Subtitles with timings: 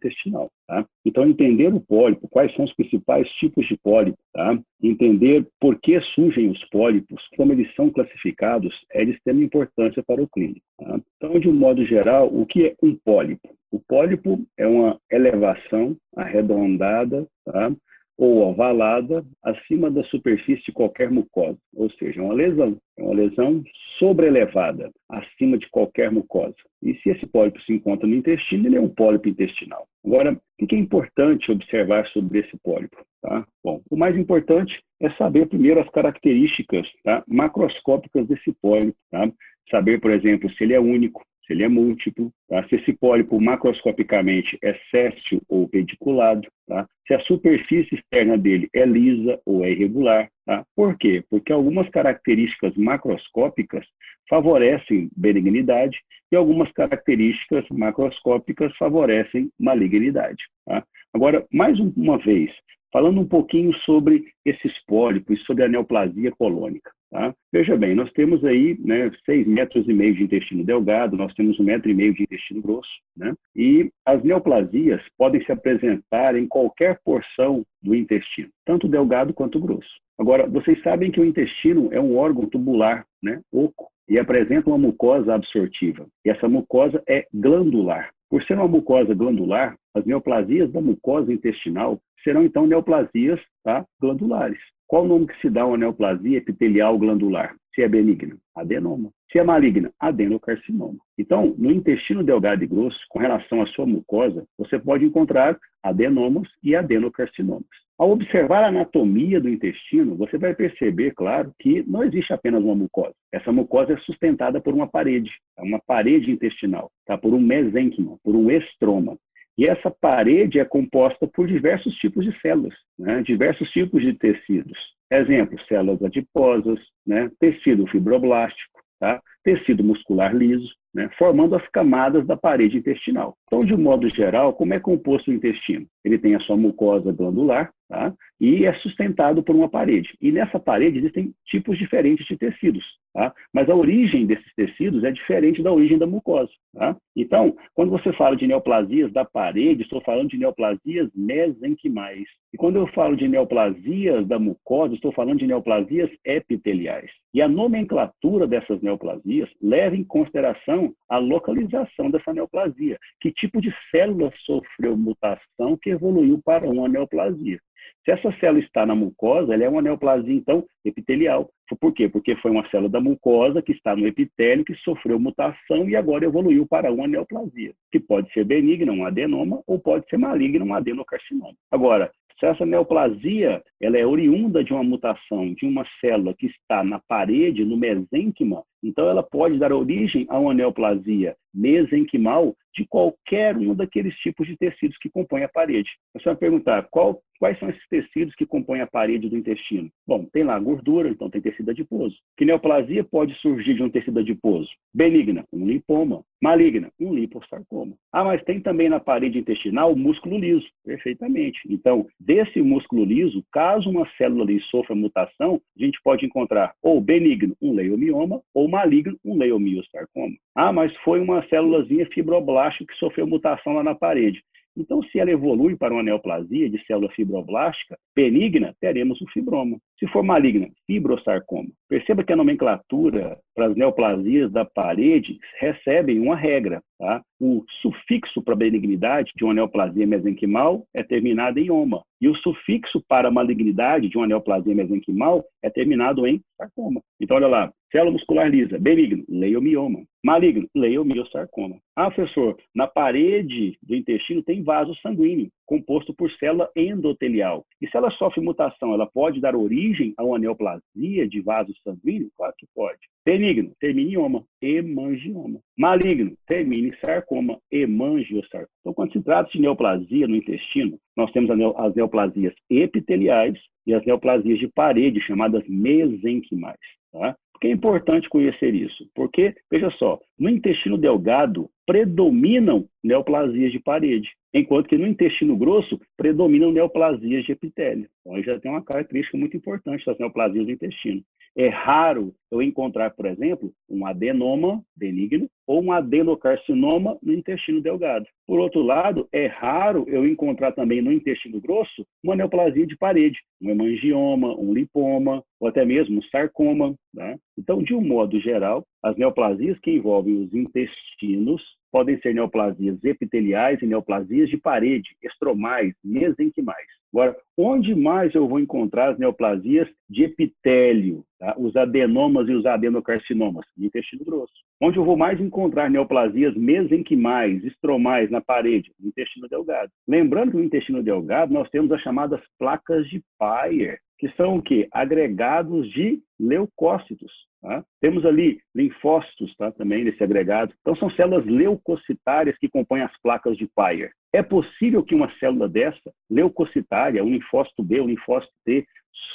[0.00, 0.50] intestinal.
[0.66, 0.86] Tá?
[1.04, 4.58] Então, entender o pólipo, quais são os principais tipos de pólipo, tá?
[4.82, 10.22] entender por que surgem os pólipos, como eles são classificados, é de extrema importância para
[10.22, 10.64] o clínico.
[10.78, 11.00] Tá?
[11.16, 13.48] Então, de um modo geral, o que é um pólipo?
[13.70, 17.72] O pólipo é uma elevação arredondada tá?
[18.20, 22.76] Ou ovalada acima da superfície de qualquer mucosa, ou seja, uma lesão.
[22.98, 23.64] É uma lesão
[23.98, 26.54] sobrelevada acima de qualquer mucosa.
[26.82, 29.86] E se esse pólipo se encontra no intestino, ele é um pólipo intestinal.
[30.04, 33.02] Agora, o que é importante observar sobre esse pólipo?
[33.22, 33.46] Tá?
[33.64, 37.24] Bom, o mais importante é saber primeiro as características tá?
[37.26, 38.98] macroscópicas desse pólipo.
[39.10, 39.32] Tá?
[39.70, 42.66] Saber, por exemplo, se ele é único, se ele é múltiplo, tá?
[42.68, 46.86] se esse pólipo macroscopicamente é séstil ou pediculado, tá?
[47.08, 50.30] se a superfície externa dele é lisa ou é irregular.
[50.46, 50.64] Tá?
[50.76, 51.24] Por quê?
[51.28, 53.84] Porque algumas características macroscópicas
[54.28, 55.98] favorecem benignidade
[56.30, 60.44] e algumas características macroscópicas favorecem malignidade.
[60.64, 60.84] Tá?
[61.12, 62.52] Agora, mais uma vez,
[62.92, 66.92] falando um pouquinho sobre esses pólipos, sobre a neoplasia colônica.
[67.10, 67.34] Tá?
[67.52, 71.58] Veja bem, nós temos aí né, 6 metros e meio de intestino delgado, nós temos
[71.58, 73.34] um metro e meio de intestino grosso, né?
[73.54, 79.90] e as neoplasias podem se apresentar em qualquer porção do intestino, tanto delgado quanto grosso.
[80.20, 84.78] Agora, vocês sabem que o intestino é um órgão tubular, né, oco, e apresenta uma
[84.78, 86.06] mucosa absortiva.
[86.24, 88.10] E essa mucosa é glandular.
[88.28, 94.60] Por ser uma mucosa glandular, as neoplasias da mucosa intestinal serão então neoplasias tá, glandulares.
[94.90, 97.54] Qual o nome que se dá a neoplasia epitelial glandular?
[97.72, 99.12] Se é benigna, adenoma.
[99.30, 100.98] Se é maligna, adenocarcinoma.
[101.16, 106.48] Então, no intestino delgado e grosso, com relação à sua mucosa, você pode encontrar adenomas
[106.60, 107.68] e adenocarcinomas.
[107.96, 112.74] Ao observar a anatomia do intestino, você vai perceber, claro, que não existe apenas uma
[112.74, 113.14] mucosa.
[113.32, 117.16] Essa mucosa é sustentada por uma parede, é uma parede intestinal, tá?
[117.16, 119.16] por um mesênquima, por um estroma.
[119.58, 123.22] E essa parede é composta por diversos tipos de células, né?
[123.22, 124.78] diversos tipos de tecidos.
[125.10, 127.30] Exemplo, células adiposas, né?
[127.38, 129.20] tecido fibroblástico, tá?
[129.42, 133.36] tecido muscular liso, né, formando as camadas da parede intestinal.
[133.52, 135.84] Então, de modo geral, como é composto o intestino?
[136.04, 140.16] Ele tem a sua mucosa glandular tá, e é sustentado por uma parede.
[140.20, 145.10] E nessa parede existem tipos diferentes de tecidos, tá, mas a origem desses tecidos é
[145.10, 146.52] diferente da origem da mucosa.
[146.72, 146.96] Tá?
[147.16, 152.28] Então, quando você fala de neoplasias da parede, estou falando de neoplasias mesenquimais.
[152.52, 157.10] E quando eu falo de neoplasias da mucosa, estou falando de neoplasias epiteliais.
[157.34, 162.98] E a nomenclatura dessas neoplasias leva em consideração a localização dessa neoplasia.
[163.20, 167.58] Que tipo de célula sofreu mutação que evoluiu para uma neoplasia?
[168.04, 171.50] Se essa célula está na mucosa, ela é uma neoplasia, então, epitelial.
[171.80, 172.08] Por quê?
[172.08, 176.24] Porque foi uma célula da mucosa que está no epitélio, que sofreu mutação e agora
[176.24, 180.74] evoluiu para uma neoplasia, que pode ser benigna, um adenoma, ou pode ser maligna, um
[180.74, 181.54] adenocarcinoma.
[181.70, 186.84] Agora, se essa neoplasia ela é oriunda de uma mutação de uma célula que está
[186.84, 193.56] na parede, no mesênquima, então ela pode dar origem a uma neoplasia mesenquimal de qualquer
[193.56, 195.90] um daqueles tipos de tecidos que compõem a parede.
[196.14, 199.90] Você vai perguntar qual, quais são esses tecidos que compõem a parede do intestino?
[200.06, 202.16] Bom, tem lá gordura, então tem tecido adiposo.
[202.36, 204.68] Que neoplasia pode surgir de um tecido adiposo?
[204.94, 206.22] Benigna, um lipoma.
[206.42, 207.94] Maligna, um liposarcoma.
[208.10, 210.66] Ah, mas tem também na parede intestinal músculo liso.
[210.82, 211.60] Perfeitamente.
[211.68, 217.00] Então, desse músculo liso, caso uma célula ali sofra mutação, a gente pode encontrar ou
[217.00, 220.34] benigno, um leiomioma, ou maligno, um leiomiosarcoma.
[220.56, 224.42] Ah, mas foi uma célulazinha fibroblástica que sofreu mutação lá na parede.
[224.76, 229.78] Então, se ela evolui para uma neoplasia de célula fibroblástica benigna, teremos o fibroma.
[229.98, 231.68] Se for maligna, fibrosarcoma.
[231.88, 236.82] Perceba que a nomenclatura para as neoplasias da parede recebem uma regra.
[236.98, 237.22] Tá?
[237.40, 242.02] O sufixo para benignidade de uma neoplasia mesenquimal é terminado em oma.
[242.20, 247.00] E o sufixo para malignidade de uma neoplasia mesenquimal é terminado em sarcoma.
[247.20, 250.00] Então, olha lá, célula muscular lisa, benigno, leiomioma.
[250.22, 251.76] Maligno, leiomiosarcoma.
[251.96, 257.64] Ah, professor, na parede do intestino tem vaso sanguíneo, composto por célula endotelial.
[257.80, 262.30] E se ela sofre mutação, ela pode dar origem a uma neoplasia de vaso sanguíneo?
[262.36, 262.98] Claro que pode.
[263.24, 265.60] Benigno, terminioma, hemangioma.
[265.78, 268.68] Maligno, termine sarcoma, hemangiosarcoma.
[268.80, 274.04] Então, quando se trata de neoplasia no intestino, nós temos as neoplasias epiteliais e as
[274.04, 276.78] neoplasias de parede, chamadas mesenquimais.
[277.12, 277.36] Tá?
[277.60, 279.08] Que é importante conhecer isso?
[279.14, 286.00] Porque, veja só, No intestino delgado, predominam neoplasias de parede, enquanto que no intestino grosso
[286.16, 288.08] predominam neoplasias de epitélio.
[288.20, 291.22] Então, aí já tem uma característica muito importante das neoplasias do intestino.
[291.54, 298.24] É raro eu encontrar, por exemplo, um adenoma benigno ou um adenocarcinoma no intestino delgado.
[298.46, 303.38] Por outro lado, é raro eu encontrar também no intestino grosso uma neoplasia de parede,
[303.60, 306.94] um hemangioma, um lipoma ou até mesmo um sarcoma.
[307.12, 307.36] Né?
[307.58, 313.80] Então, de um modo geral, as neoplasias que envolvem os intestinos podem ser neoplasias epiteliais
[313.82, 316.86] e neoplasias de parede, estromais, mesenquimais.
[317.12, 321.56] Agora, onde mais eu vou encontrar as neoplasias de epitélio, tá?
[321.58, 323.66] os adenomas e os adenocarcinomas?
[323.76, 324.52] No intestino grosso.
[324.80, 328.92] Onde eu vou mais encontrar neoplasias mesenquimais, estromais na parede?
[329.00, 329.90] No intestino delgado.
[330.06, 334.62] Lembrando que no intestino delgado nós temos as chamadas placas de Peyer, que são o
[334.62, 334.86] quê?
[334.92, 337.49] Agregados de leucócitos.
[337.60, 337.84] Tá?
[338.00, 340.74] Temos ali linfócitos tá, também nesse agregado.
[340.80, 344.12] Então, são células leucocitárias que compõem as placas de Peyer.
[344.32, 348.86] É possível que uma célula dessa, leucocitária, um linfócito B, um linfócito T,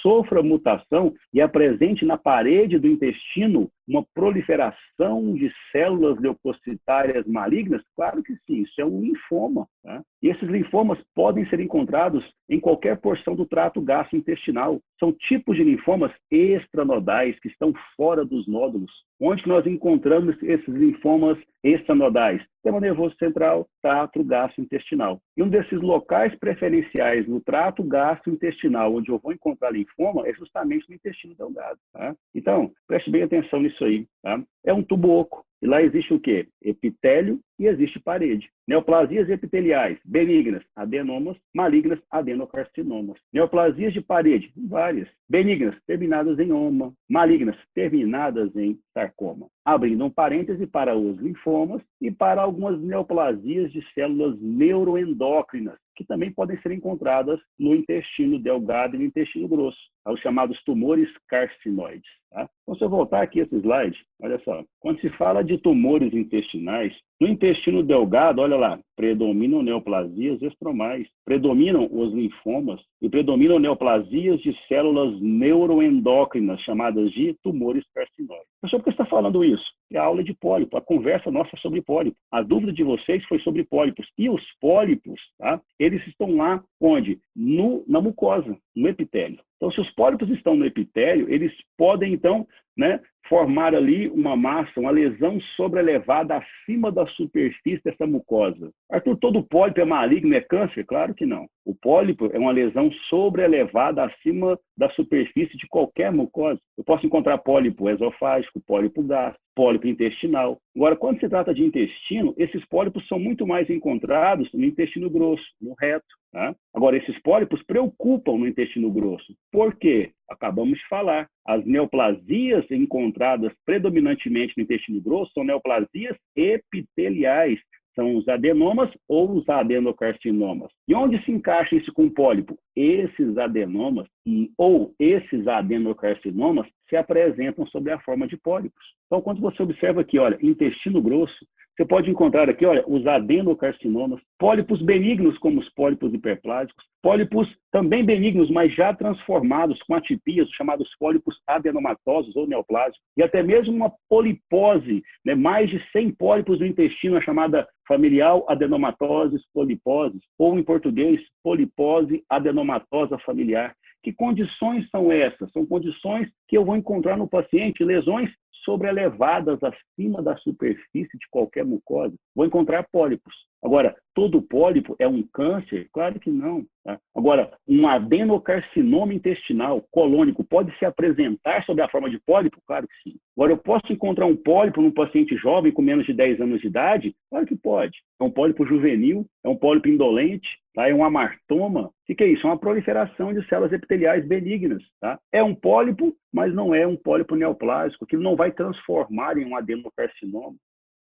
[0.02, 7.82] sofra mutação e apresente na parede do intestino uma proliferação de células leucocitárias malignas?
[7.96, 9.68] Claro que sim, isso é um linfoma.
[9.84, 10.02] Tá?
[10.24, 14.80] E esses linfomas podem ser encontrados em qualquer porção do trato gastrointestinal.
[15.00, 18.92] São tipos de linfomas extranodais que estão fora dos nódulos.
[19.20, 22.42] Onde nós encontramos esses linfomas extranodais?
[22.56, 25.22] Sistema nervoso central, trato gastrointestinal.
[25.38, 30.90] E um desses locais preferenciais no trato gastrointestinal, onde eu vou encontrar linfoma, é justamente
[30.90, 31.80] no intestino delgado.
[31.94, 32.14] Tá?
[32.34, 34.06] Então, preste bem atenção nisso aí.
[34.26, 34.44] Tá?
[34.66, 35.46] É um tubo oco.
[35.62, 36.48] E lá existe o quê?
[36.60, 38.50] Epitélio e existe parede.
[38.68, 43.20] Neoplasias epiteliais, benignas, adenomas, malignas, adenocarcinomas.
[43.32, 45.08] Neoplasias de parede, várias.
[45.30, 49.46] Benignas, terminadas em oma, malignas, terminadas em sarcoma.
[49.66, 56.32] Abrindo um parêntese para os linfomas e para algumas neoplasias de células neuroendócrinas, que também
[56.32, 62.10] podem ser encontradas no intestino delgado e no intestino grosso, os chamados tumores carcinoides.
[62.30, 62.48] Tá?
[62.62, 66.94] Então, se eu voltar aqui esse slide, olha só, quando se fala de tumores intestinais,
[67.20, 74.54] no intestino delgado, olha lá, predominam neoplasias estromais, predominam os linfomas e predominam neoplasias de
[74.68, 78.48] células neuroendócrinas, chamadas de tumores carcinóides.
[78.60, 79.66] Professor, por que está falando isso?
[79.92, 82.18] É a aula de pólipo, a conversa nossa sobre pólipo.
[82.32, 84.08] A dúvida de vocês foi sobre pólipos.
[84.18, 85.62] E os pólipos, tá?
[85.80, 87.20] eles estão lá onde?
[87.36, 89.40] No, na mucosa, no epitélio.
[89.58, 92.46] Então, se os pólipos estão no epitélio, eles podem, então,
[92.78, 98.72] né, formar ali uma massa, uma lesão sobrelevada acima da superfície dessa mucosa.
[98.90, 100.86] Arthur, todo pólipo é maligno, é câncer?
[100.86, 101.48] Claro que não.
[101.66, 106.60] O pólipo é uma lesão sobrelevada acima da superfície de qualquer mucosa.
[106.78, 110.60] Eu posso encontrar pólipo esofágico, pólipo gástrico, pólipo intestinal.
[110.76, 115.44] Agora, quando se trata de intestino, esses pólipos são muito mais encontrados no intestino grosso,
[115.62, 116.06] no reto.
[116.32, 116.54] Tá?
[116.74, 119.34] Agora, esses pólipos preocupam no intestino grosso.
[119.52, 120.12] Por quê?
[120.30, 121.30] Acabamos de falar.
[121.48, 127.60] As neoplasias encontradas predominantemente no intestino grosso são neoplasias epiteliais,
[127.96, 130.70] são os adenomas ou os adenocarcinomas.
[130.88, 132.58] E onde se encaixa isso com pólipo?
[132.76, 138.84] Esses adenomas e, ou esses adenocarcinomas se apresentam sob a forma de pólipos.
[139.08, 141.46] Então, quando você observa aqui, olha, intestino grosso,
[141.76, 148.04] você pode encontrar aqui, olha, os adenocarcinomas, pólipos benignos, como os pólipos hiperplásicos, pólipos também
[148.04, 153.92] benignos, mas já transformados com atipias, chamados pólipos adenomatosos ou neoplásicos, e até mesmo uma
[154.10, 160.64] polipose, né, mais de 100 pólipos do intestino, a chamada familial adenomatosis polipose, ou em
[160.64, 163.76] português, polipose adenomatosa familiar.
[164.02, 165.52] Que condições são essas?
[165.52, 168.30] São condições que eu vou encontrar no paciente, lesões
[168.66, 173.34] sobrelevadas acima da superfície de qualquer mucosa, vou encontrar pólipos.
[173.66, 175.90] Agora, todo pólipo é um câncer?
[175.92, 176.64] Claro que não.
[176.84, 177.00] Tá?
[177.16, 182.62] Agora, um adenocarcinoma intestinal colônico pode se apresentar sob a forma de pólipo?
[182.68, 183.18] Claro que sim.
[183.36, 186.68] Agora, eu posso encontrar um pólipo num paciente jovem com menos de 10 anos de
[186.68, 187.16] idade?
[187.28, 187.98] Claro que pode.
[188.22, 190.88] É um pólipo juvenil, é um pólipo indolente, tá?
[190.88, 191.90] é um amartoma.
[192.08, 192.46] O que é isso?
[192.46, 194.84] É uma proliferação de células epiteliais benignas.
[195.02, 195.20] Tá?
[195.32, 199.58] É um pólipo, mas não é um pólipo neoplásico, que não vai transformar em um
[199.58, 200.56] adenocarcinoma.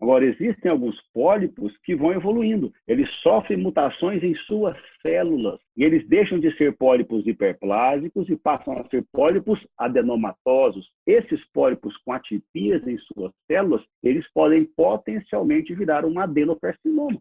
[0.05, 2.71] Agora, existem alguns pólipos que vão evoluindo.
[2.87, 8.79] Eles sofrem mutações em suas células e eles deixam de ser pólipos hiperplásicos e passam
[8.79, 10.87] a ser pólipos adenomatosos.
[11.07, 17.19] Esses pólipos com atipias em suas células, eles podem potencialmente virar um adenocarcinoma.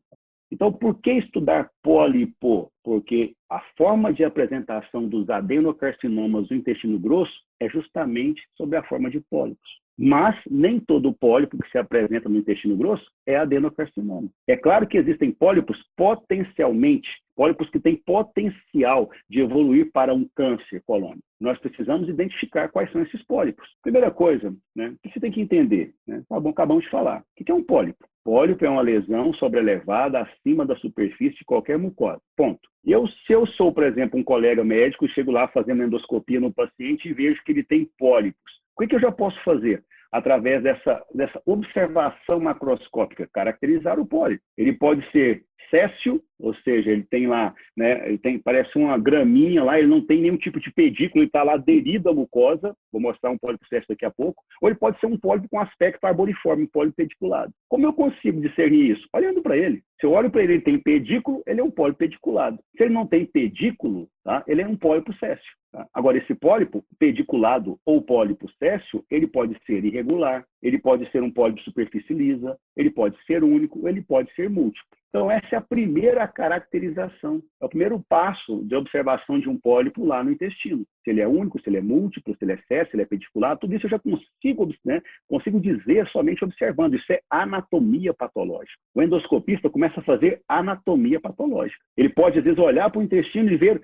[0.52, 2.70] Então, por que estudar pólipo?
[2.84, 9.10] Porque a forma de apresentação dos adenocarcinomas do intestino grosso é justamente sobre a forma
[9.10, 9.83] de pólipos.
[9.97, 14.29] Mas nem todo pólipo que se apresenta no intestino grosso é adenocarcinoma.
[14.47, 20.81] É claro que existem pólipos potencialmente, pólipos que têm potencial de evoluir para um câncer
[20.85, 21.23] colônico.
[21.39, 23.67] Nós precisamos identificar quais são esses pólipos.
[23.81, 27.19] Primeira coisa, né, que você tem que entender, né, tá bom, acabamos de falar.
[27.19, 28.07] O que é um pólipo?
[28.23, 32.21] Pólipo é uma lesão sobrelevada acima da superfície de qualquer mucosa.
[32.38, 32.62] Ponto.
[32.85, 36.53] E eu, se eu sou, por exemplo, um colega médico, chego lá fazendo endoscopia no
[36.53, 38.62] paciente e vejo que ele tem pólipos.
[38.75, 39.84] O que, que eu já posso fazer?
[40.12, 44.44] Através dessa, dessa observação macroscópica, caracterizar o pólipo.
[44.58, 49.63] Ele pode ser céssio, ou seja, ele tem lá, né, ele tem, parece uma graminha
[49.63, 53.01] lá, ele não tem nenhum tipo de pedículo, ele está lá aderido à mucosa, vou
[53.01, 56.06] mostrar um pólipo céssio daqui a pouco, ou ele pode ser um pólipo com aspecto
[56.06, 57.51] arboriforme, um pólipo pediculado.
[57.68, 59.08] Como eu consigo discernir isso?
[59.13, 59.82] Olhando para ele.
[60.00, 62.60] Se eu olho para ele, ele tem pedículo, ele é um pólipo pediculado.
[62.75, 65.51] Se ele não tem pedículo, tá, ele é um pólipo céssio.
[65.72, 65.88] Tá?
[65.94, 71.32] Agora, esse pólipo pediculado ou pólipo céssio, ele pode ser irregular, ele pode ser um
[71.32, 74.86] pólipo de superfície lisa, ele pode ser único, ele pode ser múltiplo.
[75.10, 80.05] Então, essa é a primeira caracterização, é o primeiro passo de observação de um pólipo
[80.05, 80.86] lá no intestino.
[81.03, 83.05] Se ele é único, se ele é múltiplo, se ele é céssio, se ele é
[83.05, 86.96] pediculado, tudo isso eu já consigo, né, consigo dizer somente observando.
[86.96, 88.77] Isso é anatomia patológica.
[88.93, 91.79] O endoscopista começa a fazer anatomia patológica.
[91.96, 93.82] Ele pode, às vezes, olhar para o intestino e ver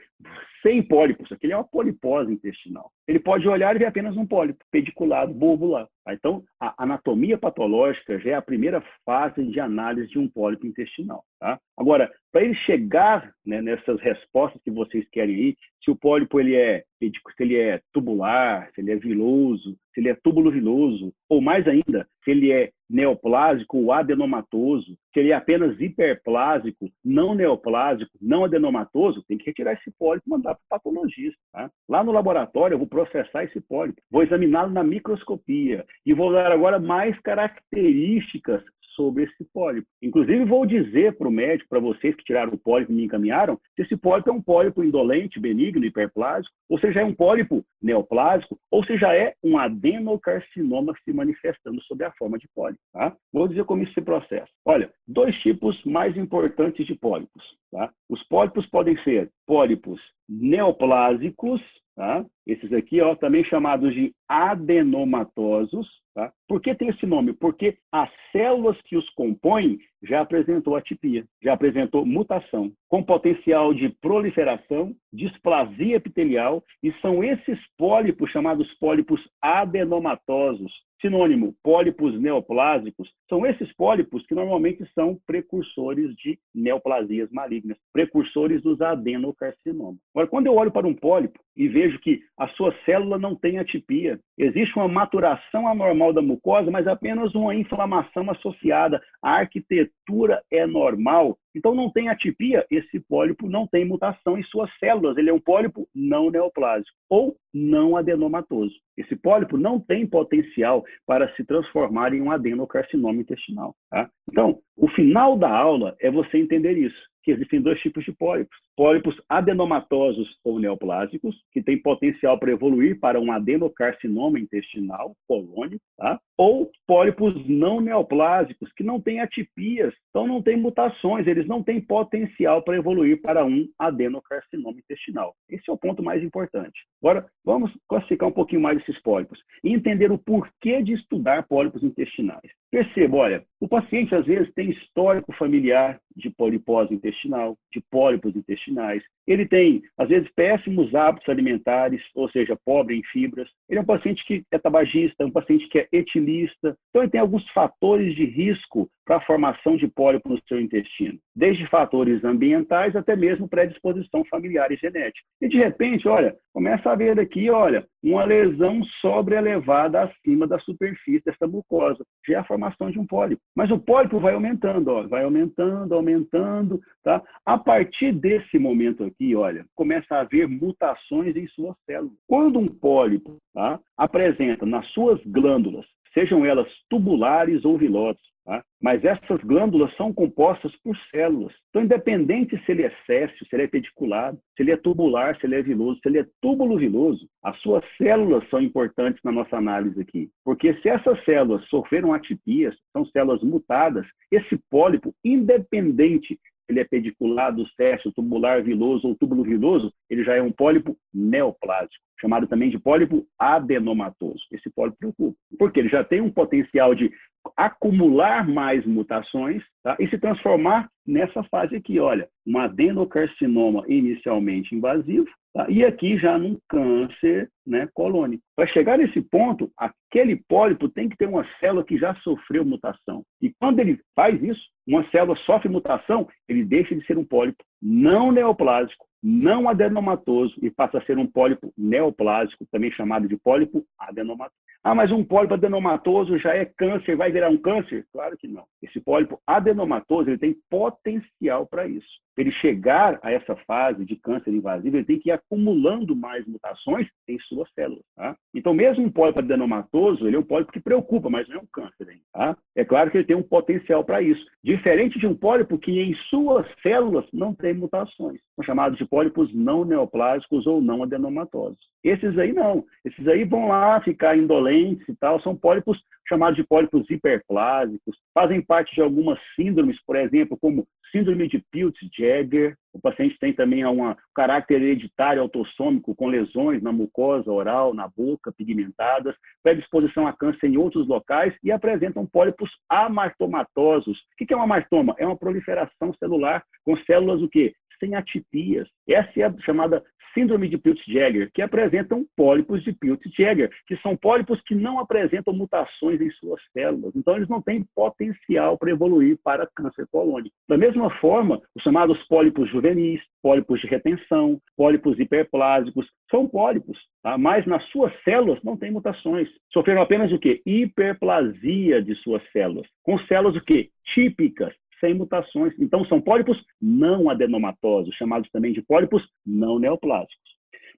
[0.61, 1.31] 100 pólipos.
[1.31, 2.91] Aquilo é uma polipose intestinal.
[3.07, 5.87] Ele pode olhar e ver apenas um pólipo pediculado, bobo lá.
[6.03, 6.13] Tá?
[6.13, 11.23] Então, a anatomia patológica já é a primeira fase de análise de um pólipo intestinal.
[11.39, 11.59] Tá?
[11.77, 16.55] Agora, para ele chegar né, nessas respostas que vocês querem aí, se o pólipo ele
[16.55, 21.41] é, se ele é tubular, se ele é viloso, se ele é túbulo viloso, ou
[21.41, 28.11] mais ainda, se ele é neoplásico ou adenomatoso, se ele é apenas hiperplásico, não neoplásico,
[28.21, 31.39] não adenomatoso, tem que retirar esse pólipo e mandar para o patologista.
[31.51, 31.71] Tá?
[31.87, 36.51] Lá no laboratório, eu vou processar esse pólipo, vou examiná-lo na microscopia e vou dar
[36.51, 38.63] agora mais características
[38.99, 39.87] sobre esse pólipo.
[40.03, 43.57] Inclusive, vou dizer para o médico, para vocês que tiraram o pólipo e me encaminharam,
[43.73, 47.63] se esse pólipo é um pólipo indolente, benigno, hiperplásico, ou se já é um pólipo
[47.81, 52.81] neoplásico, ou se já é um adenocarcinoma se manifestando sob a forma de pólipo.
[52.91, 53.15] Tá?
[53.31, 54.49] Vou dizer como isso se processa.
[54.65, 57.57] Olha, dois tipos mais importantes de pólipos.
[57.71, 57.89] Tá?
[58.09, 61.59] Os pólipos podem ser pólipos neoplásicos,
[61.95, 62.23] tá?
[62.45, 65.87] esses aqui ó, também chamados de adenomatosos,
[66.19, 66.33] Tá?
[66.49, 67.31] Por que tem esse nome?
[67.31, 73.87] Porque as células que os compõem já apresentou atipia, já apresentou mutação, com potencial de
[74.01, 83.71] proliferação, displasia epitelial, e são esses pólipos chamados pólipos adenomatosos, sinônimo, pólipos neoplásicos, são esses
[83.73, 89.99] pólipos que normalmente são precursores de neoplasias malignas, precursores dos adenocarcinomas.
[90.13, 93.59] Agora, quando eu olho para um pólipo e vejo que a sua célula não tem
[93.59, 99.01] atipia, existe uma maturação anormal da mucosa, mas apenas uma inflamação associada.
[99.21, 104.69] À arquitetura é normal, então não tem atipia, esse pólipo não tem mutação em suas
[104.77, 108.73] células, ele é um pólipo não neoplásico ou não adenomatoso.
[108.97, 113.75] Esse pólipo não tem potencial para se transformar em um adenocarcinoma intestinal.
[113.89, 114.09] Tá?
[114.29, 118.57] Então, o final da aula é você entender isso que existem dois tipos de pólipos.
[118.75, 126.19] Pólipos adenomatosos ou neoplásicos, que têm potencial para evoluir para um adenocarcinoma intestinal colônico, tá?
[126.37, 131.81] ou pólipos não neoplásicos, que não têm atipias, então não têm mutações, eles não têm
[131.81, 135.35] potencial para evoluir para um adenocarcinoma intestinal.
[135.49, 136.79] Esse é o ponto mais importante.
[137.01, 141.83] Agora, vamos classificar um pouquinho mais esses pólipos e entender o porquê de estudar pólipos
[141.83, 142.49] intestinais.
[142.71, 149.03] Perceba, olha, o paciente às vezes tem histórico familiar de polipose intestinal, de pólipos intestinais.
[149.27, 153.49] Ele tem, às vezes, péssimos hábitos alimentares, ou seja, pobre em fibras.
[153.67, 156.75] Ele é um paciente que é tabagista, um paciente que é etilista.
[156.89, 161.17] Então, ele tem alguns fatores de risco para a formação de pólipo no seu intestino,
[161.35, 165.25] desde fatores ambientais até mesmo predisposição familiar e genética.
[165.41, 171.23] E de repente, olha, começa a ver aqui, olha, uma lesão sobre-elevada acima da superfície
[171.25, 172.03] dessa mucosa.
[172.27, 173.41] Já é a formação de um pólipo.
[173.55, 177.23] Mas o pólipo vai aumentando, ó, vai aumentando, aumentando, tá?
[177.45, 182.13] A partir desse momento aqui, olha, começa a haver mutações em suas células.
[182.27, 188.63] Quando um pólipo tá, apresenta nas suas glândulas, sejam elas tubulares ou vilosas, Tá?
[188.81, 191.53] Mas essas glândulas são compostas por células.
[191.69, 195.45] Então, independente se ele é céssio, se ele é pediculado, se ele é tubular, se
[195.45, 199.55] ele é viloso, se ele é túbulo viloso, as suas células são importantes na nossa
[199.55, 200.31] análise aqui.
[200.43, 206.39] Porque se essas células sofreram atipias, são células mutadas, esse pólipo, independente
[206.69, 212.03] ele é pediculado, céssio, tubular, viloso ou túbulo viloso, ele já é um pólipo neoplásico,
[212.21, 214.41] chamado também de pólipo adenomatoso.
[214.51, 217.11] Esse pólipo preocupa, porque ele já tem um potencial de
[217.55, 219.95] acumular mais mutações tá?
[219.99, 225.65] e se transformar nessa fase aqui, olha, um adenocarcinoma inicialmente invasivo, tá?
[225.69, 228.43] e aqui já num câncer né, colônico.
[228.55, 233.23] Para chegar nesse ponto, aquele pólipo tem que ter uma célula que já sofreu mutação.
[233.41, 237.63] E quando ele faz isso, uma célula sofre mutação, ele deixa de ser um pólipo
[237.81, 243.85] não neoplásico, não adenomatoso e passa a ser um pólipo neoplásico, também chamado de pólipo
[243.97, 244.59] adenomatoso.
[244.81, 248.05] Ah, mas um pólipo adenomatoso já é câncer, vai virar um câncer?
[248.13, 248.63] Claro que não.
[248.81, 252.07] Esse pólipo adenomatoso ele tem potencial para isso.
[252.37, 257.05] Ele chegar a essa fase de câncer invasivo, ele tem que ir acumulando mais mutações
[257.27, 258.05] em suas células.
[258.15, 258.33] Tá?
[258.55, 261.67] Então, mesmo um pólipo adenomatoso, ele é um pólipo que preocupa, mas não é um
[261.69, 262.09] câncer.
[262.09, 262.21] Hein?
[262.31, 262.57] Tá?
[262.73, 264.45] É claro que ele tem um potencial para isso.
[264.63, 268.39] Diferente de um pólipo que em suas células não tem mutações.
[268.55, 271.79] São chamados de pólipos não neoplásicos ou não adenomatosos.
[272.03, 272.85] Esses aí não.
[273.03, 275.41] Esses aí vão lá ficar indolentes e tal.
[275.41, 278.15] São pólipos chamados de pólipos hiperplásicos.
[278.33, 282.75] Fazem parte de algumas síndromes, por exemplo, como síndrome de Peutz-Jeghers.
[282.93, 288.51] O paciente tem também um caráter hereditário autossômico com lesões na mucosa oral, na boca,
[288.51, 294.17] pigmentadas, predisposição a câncer em outros locais e apresentam pólipos amartomatosos.
[294.17, 295.15] O que é uma amartoma?
[295.17, 297.73] É uma proliferação celular com células o quê?
[297.99, 298.87] Sem atipias.
[299.07, 300.03] Essa é a chamada
[300.33, 306.21] síndrome de Peutz-Jeghers, que apresentam pólipos de Peutz-Jeghers, que são pólipos que não apresentam mutações
[306.21, 307.15] em suas células.
[307.15, 310.55] Então, eles não têm potencial para evoluir para câncer colônico.
[310.67, 317.37] Da mesma forma, os chamados pólipos juvenis, pólipos de retenção, pólipos hiperplásicos, são pólipos, tá?
[317.37, 319.49] mas nas suas células não tem mutações.
[319.73, 320.61] Sofreram apenas o quê?
[320.65, 323.89] Hiperplasia de suas células, com células o quê?
[324.13, 325.73] Típicas, sem mutações.
[325.79, 330.49] Então, são pólipos não adenomatosos, chamados também de pólipos não neoplásicos.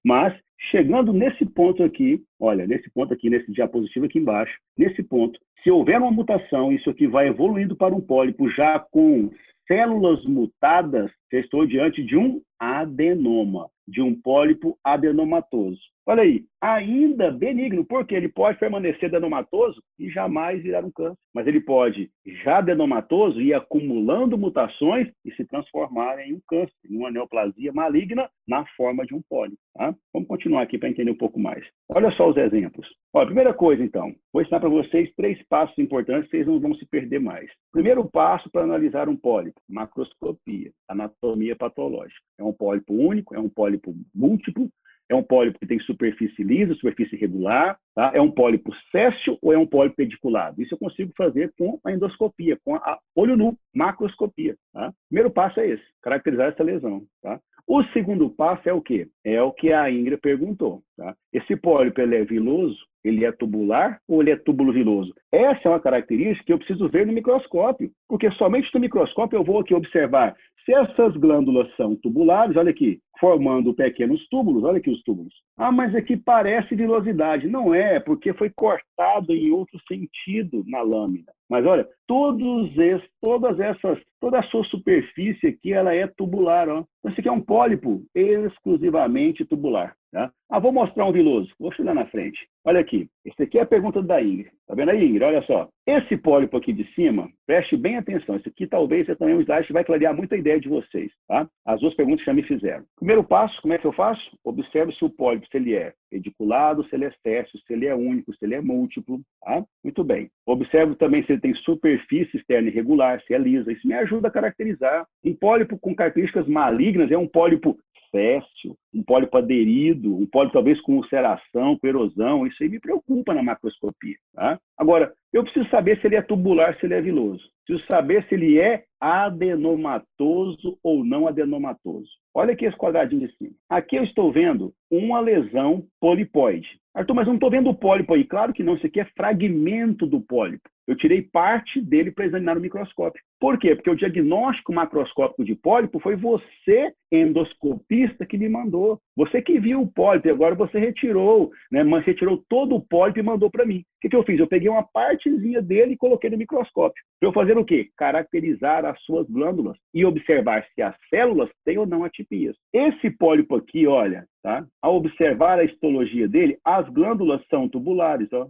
[0.04, 0.34] Mas,
[0.72, 5.70] chegando nesse ponto aqui, olha, nesse ponto aqui, nesse diapositivo aqui embaixo, nesse ponto, se
[5.70, 9.30] houver uma mutação, isso aqui vai evoluindo para um pólipo já com
[9.68, 15.80] células mutadas, eu estou diante de um adenoma, de um pólipo adenomatoso.
[16.08, 21.18] Olha aí, ainda benigno, porque ele pode permanecer adenomatoso e jamais virar um câncer.
[21.34, 22.10] Mas ele pode,
[22.44, 28.30] já adenomatoso, ir acumulando mutações e se transformar em um câncer, em uma neoplasia maligna
[28.48, 29.62] na forma de um pólipo.
[29.76, 29.96] Tá?
[30.12, 31.64] Vamos continuar aqui para entender um pouco mais.
[31.88, 32.88] Olha só os exemplos.
[33.14, 36.86] Ó, primeira coisa, então, vou ensinar para vocês três passos importantes, vocês não vão se
[36.88, 37.50] perder mais.
[37.72, 42.22] Primeiro passo para analisar um pólipo, macroscopia, anatomia patológica.
[42.40, 44.70] É um pólipo único, é um pólipo múltiplo,
[45.12, 48.12] é um pólipo que tem superfície lisa, superfície irregular, tá?
[48.14, 50.62] é um pólipo céssio ou é um pólipo pediculado?
[50.62, 54.56] Isso eu consigo fazer com a endoscopia, com a olho nu, macroscopia.
[54.74, 54.94] Tá?
[55.10, 57.04] Primeiro passo é esse, caracterizar essa lesão.
[57.22, 57.42] Tá?
[57.68, 59.10] O segundo passo é o quê?
[59.24, 60.82] É o que a Ingrid perguntou.
[60.96, 61.14] Tá?
[61.34, 65.14] Esse pólipo ele é viloso, ele é tubular ou ele é túbulo viloso?
[65.30, 69.44] Essa é uma característica que eu preciso ver no microscópio, porque somente no microscópio eu
[69.44, 74.90] vou aqui observar se essas glândulas são tubulares, olha aqui, formando pequenos túbulos, olha aqui
[74.90, 75.32] os túbulos.
[75.56, 77.48] Ah, mas aqui parece vilosidade.
[77.48, 81.32] Não é, porque foi cortado em outro sentido na lâmina.
[81.48, 86.68] Mas olha, todos esses, todas essas, toda a sua superfície aqui, ela é tubular.
[86.68, 86.80] Ó.
[86.80, 89.96] Então, esse aqui é um pólipo exclusivamente tubular.
[90.12, 90.30] Tá?
[90.50, 91.50] Ah, vou mostrar um viloso.
[91.58, 92.38] Vou chegar na frente.
[92.66, 93.08] Olha aqui.
[93.26, 94.52] Esse aqui é a pergunta da Ingrid.
[94.68, 95.24] Tá vendo aí, Ingrid?
[95.24, 95.70] Olha só.
[95.88, 98.36] Esse pólipo aqui de cima, preste bem atenção.
[98.36, 101.12] Esse aqui talvez seja também um slide que vai clarear muita ideia de vocês.
[101.28, 101.48] Tá?
[101.66, 102.84] As duas perguntas já me fizeram.
[102.98, 104.22] Primeiro passo, como é que eu faço?
[104.44, 107.96] Observe se o pólipo, se ele é pediculado, se ele é céssio, se ele é
[107.96, 109.22] único, se ele é múltiplo.
[109.44, 109.64] Tá?
[109.84, 110.30] Muito bem.
[110.46, 113.72] Observo também se ele tem superfície externa irregular, se é lisa.
[113.72, 115.06] Isso me ajuda a caracterizar.
[115.24, 117.78] Um pólipo com características malignas é um pólipo
[118.12, 123.34] céssio, um pólipo aderido, um pólipo talvez com ulceração, com erosão, isso aí me preocupa
[123.34, 124.18] na macroscopia.
[124.34, 124.60] Tá?
[124.78, 127.44] Agora, eu preciso saber se ele é tubular, se ele é viloso.
[127.66, 132.10] Preciso saber se ele é adenomatoso ou não adenomatoso.
[132.34, 133.56] Olha aqui esse quadradinho de cima.
[133.70, 136.81] Aqui eu estou vendo uma lesão polipoide.
[136.94, 138.26] Arthur, mas não estou vendo o pólipo aí.
[138.26, 140.70] Claro que não, isso aqui é fragmento do pólipo.
[140.88, 143.22] Eu tirei parte dele para examinar no microscópio.
[143.40, 143.76] Por quê?
[143.76, 149.00] Porque o diagnóstico macroscópico de pólipo foi você, endoscopista, que me mandou.
[149.16, 151.84] Você que viu o pólipo e agora você retirou, né?
[151.84, 153.86] Mas retirou todo o pólipo e mandou para mim.
[154.02, 154.40] O que, que eu fiz?
[154.40, 157.04] Eu peguei uma partezinha dele e coloquei no microscópio.
[157.20, 157.88] Para eu fazer o quê?
[157.96, 162.58] Caracterizar as suas glândulas e observar se as células têm ou não atipias.
[162.74, 164.66] Esse pólipo aqui, olha, tá?
[164.82, 168.50] Ao observar a histologia dele, as glândulas são tubulares, ó.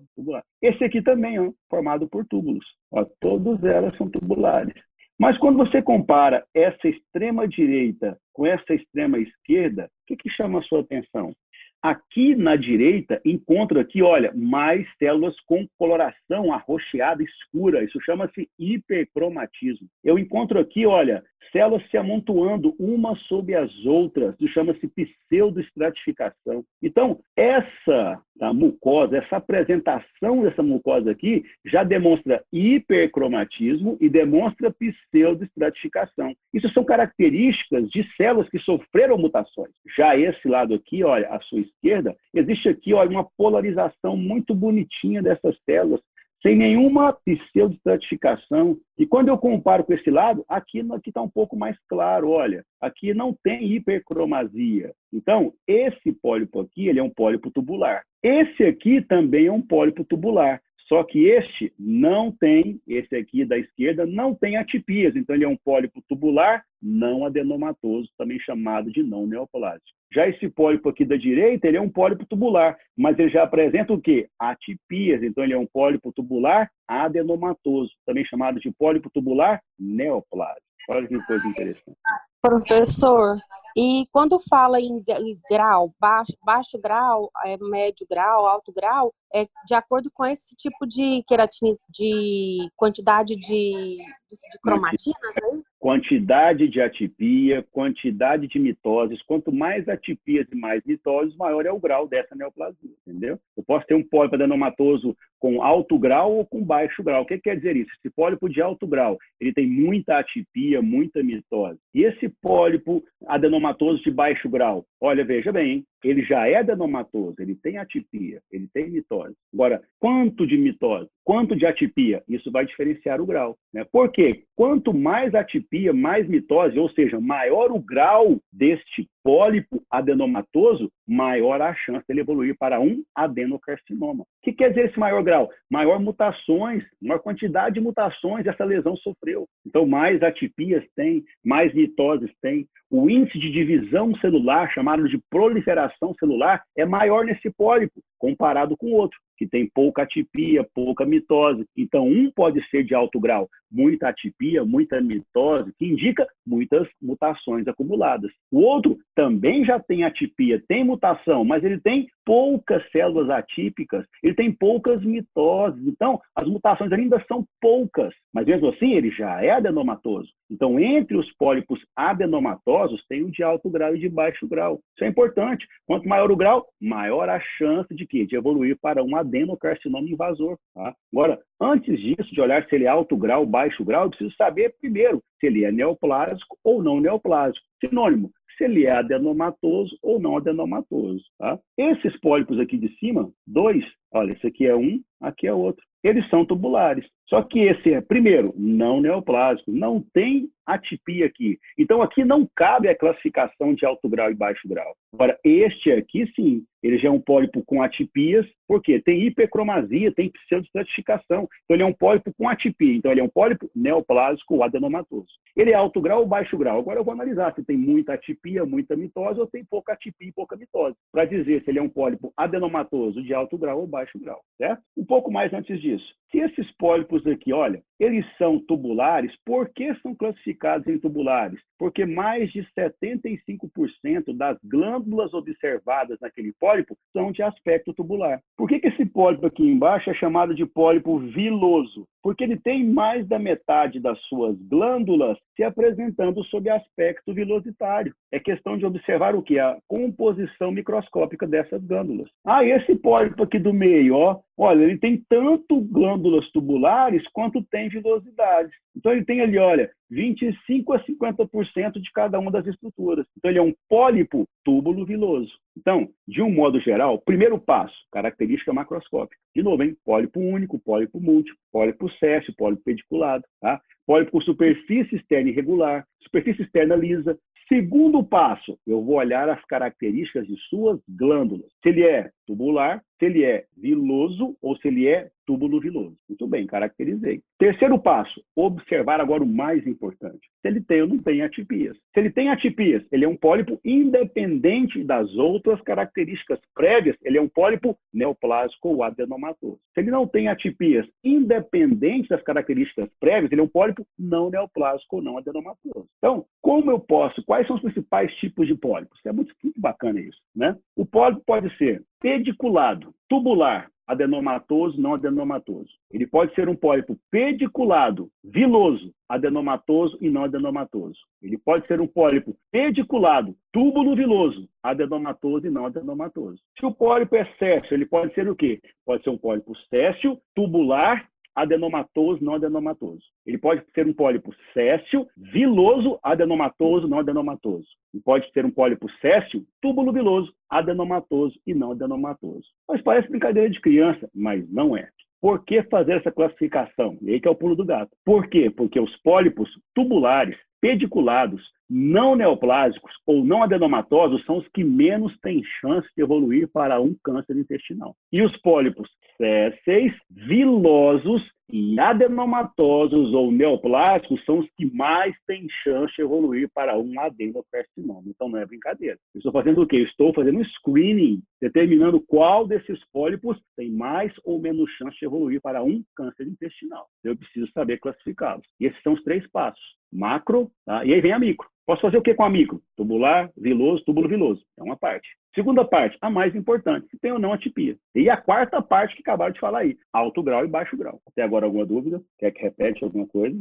[0.61, 2.65] Esse aqui também, ó, formado por túbulos.
[2.89, 4.81] Ó, todas elas são tubulares.
[5.19, 10.59] Mas quando você compara essa extrema direita com essa extrema esquerda, o que, que chama
[10.59, 11.33] a sua atenção?
[11.81, 17.83] Aqui na direita, encontro aqui, olha, mais células com coloração arroxeada escura.
[17.83, 19.87] Isso chama-se hipercromatismo.
[20.03, 24.35] Eu encontro aqui, olha, células se amontoando umas sobre as outras.
[24.39, 26.63] Isso chama-se pseudoestratificação.
[26.81, 28.21] Então, essa
[28.53, 36.33] mucosa, essa apresentação dessa mucosa aqui já demonstra hipercromatismo e demonstra pseudoestratificação.
[36.53, 39.69] Isso são características de células que sofreram mutações.
[39.95, 45.21] Já esse lado aqui, olha, à sua esquerda, existe aqui olha, uma polarização muito bonitinha
[45.21, 46.01] dessas células,
[46.41, 48.77] sem nenhuma pseudoestratificação.
[48.97, 52.29] E quando eu comparo com esse lado, aqui está um pouco mais claro.
[52.29, 54.91] Olha, aqui não tem hipercromasia.
[55.13, 58.03] Então, esse pólipo aqui ele é um pólipo tubular.
[58.23, 60.61] Esse aqui também é um pólipo tubular.
[60.87, 65.15] Só que este não tem, esse aqui da esquerda, não tem atipias.
[65.15, 70.00] Então, ele é um pólipo tubular não adenomatoso, também chamado de não neoplásico.
[70.13, 73.93] Já esse pólipo aqui da direita, ele é um pólipo tubular, mas ele já apresenta
[73.93, 74.27] o quê?
[74.37, 75.23] Atipias.
[75.23, 80.65] Então, ele é um pólipo tubular adenomatoso, também chamado de pólipo tubular neoplásico.
[80.89, 81.97] Olha que coisa interessante.
[82.41, 83.37] Professor,
[83.77, 85.01] e quando fala em,
[85.49, 90.85] grau, baixo, baixo grau, é, médio grau, alto grau, é de acordo com esse tipo
[90.87, 93.97] de queratina, de quantidade de, de,
[94.29, 95.61] de cromatinas, né?
[95.79, 99.21] Quantidade de atipia, quantidade de mitoses.
[99.23, 103.39] Quanto mais atipias e mais mitoses, maior é o grau dessa neoplasia, entendeu?
[103.57, 107.23] Eu posso ter um pólipo adenomatoso com alto grau ou com baixo grau.
[107.23, 107.89] O que quer dizer isso?
[107.97, 111.79] Esse pólipo de alto grau, ele tem muita atipia, muita mitose.
[111.95, 117.55] E esse pólipo adenomatoso de baixo grau, olha, veja bem, ele já é adenomatoso, ele
[117.55, 119.35] tem atipia, ele tem mitose.
[119.53, 123.57] Agora, quanto de mitose, quanto de atipia, isso vai diferenciar o grau.
[123.73, 123.83] Né?
[123.91, 124.43] Por quê?
[124.61, 131.73] Quanto mais atipia, mais mitose, ou seja, maior o grau deste pólipo adenomatoso, maior a
[131.73, 134.21] chance dele evoluir para um adenocarcinoma.
[134.21, 135.49] O que quer dizer esse maior grau?
[135.67, 139.47] Maior mutações, maior quantidade de mutações essa lesão sofreu.
[139.65, 142.67] Então, mais atipias tem, mais mitoses tem.
[142.91, 148.91] O índice de divisão celular, chamado de proliferação celular, é maior nesse pólipo comparado com
[148.91, 151.65] o outro que tem pouca atipia, pouca mitose.
[151.75, 157.67] Então, um pode ser de alto grau, muita atipia, muita mitose, que indica muitas mutações
[157.67, 158.31] acumuladas.
[158.51, 164.35] O outro também já tem atipia, tem mutação, mas ele tem poucas células atípicas, ele
[164.35, 165.87] tem poucas mitoses.
[165.87, 170.29] Então, as mutações ainda são poucas, mas mesmo assim ele já é adenomatoso.
[170.51, 174.81] Então, entre os pólipos adenomatosos, tem o de alto grau e de baixo grau.
[174.95, 175.65] Isso é importante.
[175.87, 180.57] Quanto maior o grau, maior a chance de que de evoluir para um adenocarcinoma invasor.
[180.73, 180.93] Tá?
[181.13, 184.75] Agora, antes disso, de olhar se ele é alto grau, baixo grau, eu preciso saber
[184.79, 187.65] primeiro se ele é neoplásico ou não neoplásico.
[187.83, 191.23] Sinônimo, se ele é adenomatoso ou não adenomatoso.
[191.39, 191.57] Tá?
[191.77, 195.83] Esses pólipos aqui de cima, dois, olha, esse aqui é um, aqui é outro.
[196.03, 197.05] Eles são tubulares.
[197.31, 201.57] Só que esse é, primeiro, não neoplásico, não tem atipia aqui.
[201.77, 204.95] Então, aqui não cabe a classificação de alto grau e baixo grau.
[205.13, 210.29] Agora, este aqui, sim, ele já é um pólipo com atipias, porque tem hipercromasia, tem
[210.29, 211.47] pseudostratificação.
[211.63, 212.95] Então, ele é um pólipo com atipia.
[212.95, 215.27] Então, ele é um pólipo neoplásico ou adenomatoso.
[215.55, 216.79] Ele é alto grau ou baixo grau?
[216.79, 220.33] Agora eu vou analisar se tem muita atipia, muita mitose, ou tem pouca atipia e
[220.33, 224.17] pouca mitose, para dizer se ele é um pólipo adenomatoso de alto grau ou baixo
[224.17, 224.81] grau, certo?
[224.97, 226.05] Um pouco mais antes disso.
[226.31, 231.59] Se esses pólipos aqui, olha, eles são tubulares, por que são classificados em tubulares?
[231.77, 238.41] Porque mais de 75% das glândulas observadas naquele pólipo são de aspecto tubular.
[238.57, 242.07] Por que, que esse pólipo aqui embaixo é chamado de pólipo viloso?
[242.21, 248.13] Porque ele tem mais da metade das suas glândulas se apresentando sob aspecto vilositário.
[248.31, 249.59] É questão de observar o que?
[249.59, 252.29] A composição microscópica dessas glândulas.
[252.45, 257.89] Ah, esse pólipo aqui do meio, ó, olha, ele tem tanto glândulas tubulares quanto tem
[257.89, 258.71] vilosidade.
[258.95, 263.25] Então ele tem ali, olha, 25 a 50% de cada uma das estruturas.
[263.37, 265.51] Então ele é um pólipo túbulo viloso.
[265.77, 269.37] Então, de um modo geral, primeiro passo, característica macroscópica.
[269.55, 269.95] De novo, hein?
[270.03, 273.81] Pólipo único, pólipo múltiplo, pólipo sésio, pólipo pediculado, tá?
[274.05, 277.37] Pólipo com superfície externa irregular, superfície externa lisa.
[277.69, 281.71] Segundo passo, eu vou olhar as características de suas glândulas.
[281.81, 286.15] se ele é tubular, se ele é viloso ou se ele é túbulo viloso.
[286.27, 287.41] Muito bem, caracterizei.
[287.57, 290.39] Terceiro passo, observar agora o mais importante.
[290.61, 291.95] Se ele tem ou não tem atipias.
[292.13, 297.41] Se ele tem atipias, ele é um pólipo independente das outras características prévias, ele é
[297.41, 299.79] um pólipo neoplásico ou adenomatoso.
[299.93, 305.17] Se ele não tem atipias independentes das características prévias, ele é um pólipo não neoplásico
[305.17, 306.07] ou não adenomatoso.
[306.17, 309.19] Então, como eu posso, quais são os principais tipos de pólipos?
[309.25, 310.77] É muito, muito bacana isso, né?
[310.95, 312.03] O pólipo pode ser
[312.41, 315.89] pediculado, tubular, adenomatoso, não adenomatoso.
[316.11, 321.17] Ele pode ser um pólipo pediculado, viloso, adenomatoso e não adenomatoso.
[321.41, 326.59] Ele pode ser um pólipo pediculado, túbulo viloso, adenomatoso e não adenomatoso.
[326.79, 328.81] Se o pólipo é céssio, ele pode ser o quê?
[329.05, 333.23] Pode ser um pólipo céssio, tubular, adenomatoso, não adenomatoso.
[333.45, 337.87] Ele pode ser um pólipo céssio, viloso, adenomatoso, não adenomatoso.
[338.13, 342.65] Ele pode ser um pólipo céssio, túbulo viloso, adenomatoso e não adenomatoso.
[342.87, 345.09] Mas parece brincadeira de criança, mas não é.
[345.41, 347.17] Por que fazer essa classificação?
[347.21, 348.11] E aí que é o pulo do gato.
[348.23, 348.69] Por quê?
[348.69, 355.61] Porque os pólipos tubulares, pediculados, não neoplásicos ou não adenomatosos são os que menos têm
[355.81, 358.15] chance de evoluir para um câncer intestinal.
[358.31, 366.13] E os pólipos césseis, vilosos e adenomatosos ou neoplásicos são os que mais têm chance
[366.15, 368.23] de evoluir para um adenocarcinoma.
[368.27, 369.17] Então não é brincadeira.
[369.33, 369.97] Eu estou fazendo o quê?
[369.97, 375.61] estou fazendo um screening, determinando qual desses pólipos tem mais ou menos chance de evoluir
[375.61, 377.07] para um câncer intestinal.
[377.23, 378.65] Eu preciso saber classificá-los.
[378.79, 379.81] E esses são os três passos.
[380.11, 381.05] Macro, tá?
[381.05, 381.67] e aí vem a micro.
[381.85, 382.81] Posso fazer o que com a micro?
[382.95, 384.63] Tubular, viloso, túbulo viloso.
[384.77, 385.27] É uma parte.
[385.53, 387.97] Segunda parte, a mais importante, se tem ou não atipia.
[388.15, 391.21] E a quarta parte que acabaram de falar aí, alto grau e baixo grau.
[391.27, 392.21] Até agora alguma dúvida?
[392.39, 393.59] Quer que repete alguma coisa?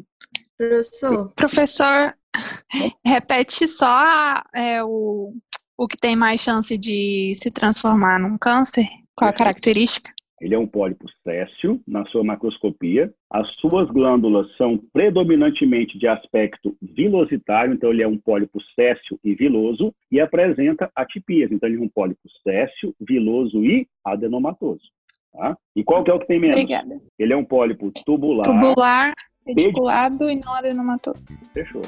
[0.56, 2.14] Professor, professor
[3.04, 5.34] repete só é, o,
[5.76, 8.86] o que tem mais chance de se transformar num câncer?
[9.16, 10.12] Qual a característica?
[10.40, 13.12] Ele é um pólipo céssio na sua macroscopia.
[13.30, 19.34] As suas glândulas são predominantemente de aspecto vilositário, então ele é um pólipo céssio e
[19.34, 21.52] viloso e apresenta atipias.
[21.52, 24.82] Então ele é um pólipo céssio, viloso e adenomatoso.
[25.32, 25.56] Tá?
[25.76, 26.56] E qual que é o que tem menos?
[26.56, 27.00] Obrigada.
[27.18, 28.44] Ele é um pólipo tubular.
[28.44, 30.32] Tubular, pediculado ped...
[30.32, 31.22] e não adenomatoso.
[31.52, 31.82] Fechou.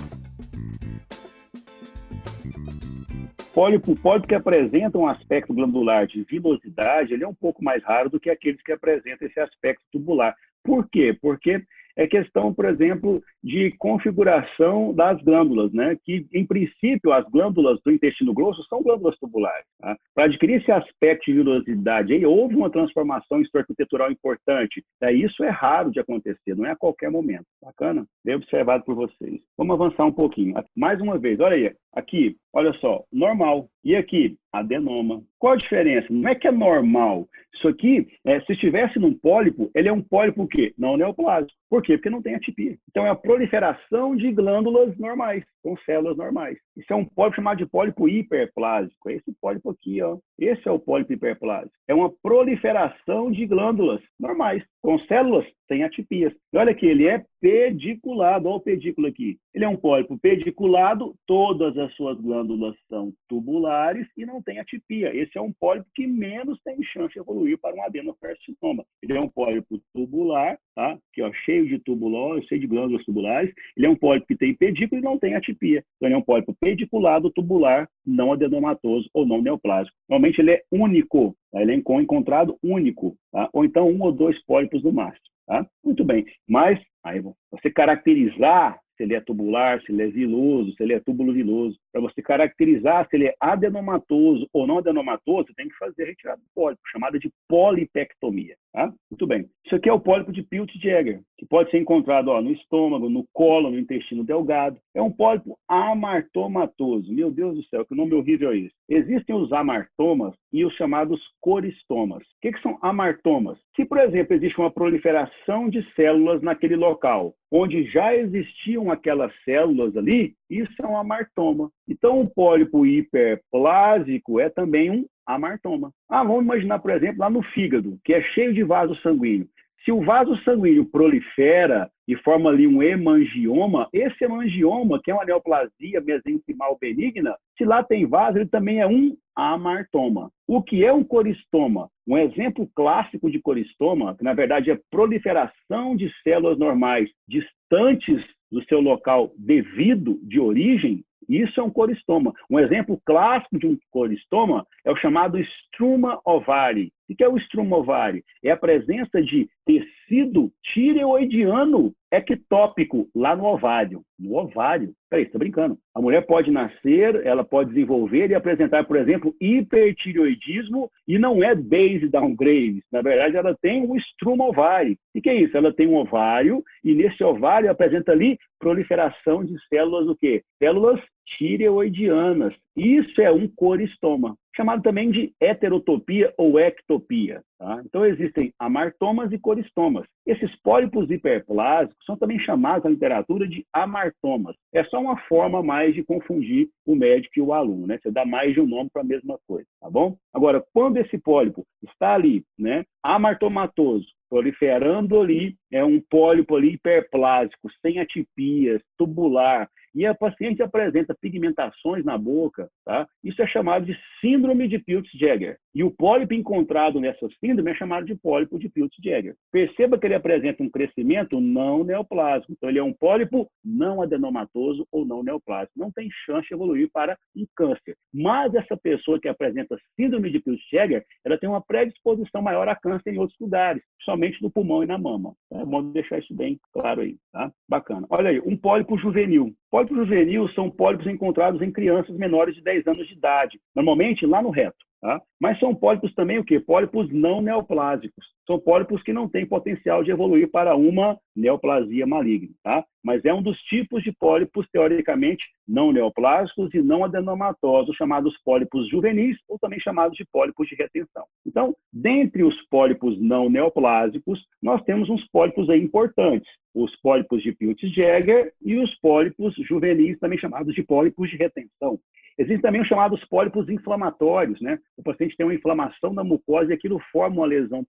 [3.54, 8.08] Pólipo, pólipo que apresenta um aspecto glandular de vilosidade, ele é um pouco mais raro
[8.08, 10.34] do que aqueles que apresentam esse aspecto tubular.
[10.64, 11.16] Por quê?
[11.20, 11.62] Porque
[11.94, 15.96] é questão, por exemplo, de configuração das glândulas, né?
[16.02, 19.66] que, em princípio, as glândulas do intestino grosso são glândulas tubulares.
[19.78, 19.96] Tá?
[20.14, 24.82] Para adquirir esse aspecto de vilosidade, aí, houve uma transformação estrutural importante.
[25.02, 27.44] É, isso é raro de acontecer, não é a qualquer momento.
[27.62, 28.06] Bacana?
[28.24, 29.40] Bem observado por vocês.
[29.58, 30.54] Vamos avançar um pouquinho.
[30.74, 31.74] Mais uma vez, olha aí.
[31.94, 33.68] Aqui, olha só, normal.
[33.84, 35.22] E aqui, adenoma.
[35.38, 36.06] Qual a diferença?
[36.10, 37.28] Não é que é normal.
[37.54, 40.72] Isso aqui, é, se estivesse num pólipo, ele é um pólipo o quê?
[40.78, 41.52] Não neoplásico.
[41.68, 41.96] Por quê?
[41.96, 42.76] Porque não tem atipia.
[42.90, 46.58] Então, é a proliferação de glândulas normais, com células normais.
[46.76, 49.10] Isso é um pólipo chamado de pólipo hiperplásico.
[49.10, 50.18] É esse pólipo aqui, ó.
[50.38, 51.72] Esse é o pólipo hiperplásico.
[51.88, 56.34] É uma proliferação de glândulas normais, com células sem atipias.
[56.52, 58.48] E olha aqui, ele é pediculado.
[58.48, 59.38] Olha o pedículo aqui.
[59.54, 65.14] Ele é um pólipo pediculado, todas as suas glândulas são tubulares e não tem atipia.
[65.14, 68.84] Esse é um pólipo que menos tem chance de evoluir para um adenocarcinoma.
[69.02, 70.98] Ele é um pólipo tubular, tá?
[71.12, 73.52] Que ó, cheio de tubulose, cheio de glândulas tubulares.
[73.76, 75.84] Ele é um pólipo que tem pedículo e não tem atipia.
[75.96, 79.96] Então ele é um pólipo pediculado, tubular, não adenomatoso ou não neoplásico.
[80.08, 81.36] Normalmente ele é único?
[81.54, 83.48] Ele é encontrado único, tá?
[83.52, 85.26] ou então um ou dois pólipos no máximo.
[85.46, 85.66] Tá?
[85.84, 90.82] Muito bem, mas aí você caracterizar se ele é tubular, se ele é viloso, se
[90.82, 91.76] ele é túbulo viloso.
[91.90, 96.06] Para você caracterizar se ele é adenomatoso ou não adenomatoso, você tem que fazer a
[96.06, 98.54] retirada do pólipo, chamada de polipectomia.
[98.72, 98.92] Tá?
[99.10, 99.46] Muito bem.
[99.66, 103.26] Isso aqui é o pólipo de Peutz-Jeghers, que pode ser encontrado ó, no estômago, no
[103.32, 104.78] colo, no intestino delgado.
[104.94, 107.12] É um pólipo amartomatoso.
[107.12, 108.74] Meu Deus do céu, que nome horrível é esse.
[108.88, 112.22] Existem os amartomas e os chamados coristomas.
[112.22, 113.58] O que, que são amartomas?
[113.74, 119.96] Se, por exemplo, existe uma proliferação de células naquele local, onde já existiam aquelas células
[119.96, 121.70] ali, isso é um amartoma.
[121.88, 125.90] Então, um pólipo hiperplásico é também um amartoma.
[126.08, 129.48] Ah, vamos imaginar, por exemplo, lá no fígado, que é cheio de vaso sanguíneo.
[129.84, 135.24] Se o vaso sanguíneo prolifera e forma ali um hemangioma, esse hemangioma, que é uma
[135.24, 140.30] neoplasia mesenquimal benigna, se lá tem vaso, ele também é um amartoma.
[140.46, 141.88] O que é um coristoma?
[142.06, 148.22] Um exemplo clássico de coristoma, que na verdade é proliferação de células normais distantes
[148.52, 152.34] do seu local devido de origem, Isso é um coristoma.
[152.50, 156.92] Um exemplo clássico de um coristoma é o chamado struma ovari.
[157.08, 158.24] O que é o struma ovari?
[158.42, 164.02] É a presença de tecido tireoidiano ectópico lá no ovário.
[164.18, 164.92] No ovário.
[165.10, 165.78] Peraí, você tá brincando.
[165.94, 171.54] A mulher pode nascer, ela pode desenvolver e apresentar, por exemplo, hipertireoidismo e não é
[171.54, 172.82] base downgrade.
[172.90, 174.96] Na verdade, ela tem um struma ovário.
[175.14, 175.56] O que é isso?
[175.56, 180.42] Ela tem um ovário e nesse ovário apresenta ali proliferação de células o quê?
[180.58, 181.00] Células
[181.38, 182.54] tireoidianas.
[182.76, 187.42] Isso é um coristoma, chamado também de heterotopia ou ectopia.
[187.58, 187.80] Tá?
[187.84, 190.04] Então, existem amartomas e coristomas.
[190.26, 194.56] Esses pólipos hiperplásicos são também chamados na literatura de amartomas.
[194.72, 197.98] É só uma forma mais de confundir o médico e o aluno, né?
[198.02, 200.16] Você dá mais de um nome para a mesma coisa, tá bom?
[200.34, 207.68] Agora, quando esse pólipo está ali, né, amartomatoso, proliferando ali, é um pólipo ali hiperplásico,
[207.80, 213.06] sem atipias, tubular, e a paciente apresenta pigmentações na boca, tá?
[213.22, 215.58] Isso é chamado de síndrome de Peutz-Jeghers.
[215.74, 219.36] E o pólipo encontrado nessa síndrome é chamado de pólipo de Peutz-Jeghers.
[219.50, 222.52] Perceba que ele apresenta um crescimento não neoplásico.
[222.52, 225.78] Então, ele é um pólipo não adenomatoso ou não neoplásico.
[225.78, 227.96] Não tem chance de evoluir para um câncer.
[228.12, 233.14] Mas essa pessoa que apresenta síndrome de Peutz-Jeghers, ela tem uma predisposição maior a câncer
[233.14, 235.34] em outros lugares, somente no pulmão e na mama.
[235.52, 237.52] É bom deixar isso bem claro aí, tá?
[237.68, 238.06] Bacana.
[238.10, 239.54] Olha aí, um pólipo juvenil.
[239.82, 244.40] Pólipos juvenil são pólipos encontrados em crianças menores de 10 anos de idade, normalmente lá
[244.40, 244.76] no reto.
[245.00, 245.20] Tá?
[245.40, 246.60] Mas são pólipos também o quê?
[246.60, 248.24] Pólipos não neoplásicos.
[248.46, 252.54] São pólipos que não têm potencial de evoluir para uma neoplasia maligna.
[252.62, 252.84] Tá?
[253.02, 258.88] Mas é um dos tipos de pólipos, teoricamente, não neoplásicos e não adenomatosos, chamados pólipos
[258.88, 261.24] juvenis, ou também chamados de pólipos de retenção.
[261.46, 266.48] Então, dentre os pólipos não neoplásicos, nós temos uns pólipos aí importantes.
[266.74, 271.98] Os pólipos de Peutz-Jeghers e os pólipos juvenis, também chamados de pólipos de retenção.
[272.38, 274.78] Existem também os chamados pólipos inflamatórios, né?
[274.96, 277.84] O paciente tem uma inflamação da mucosa e aquilo forma uma lesão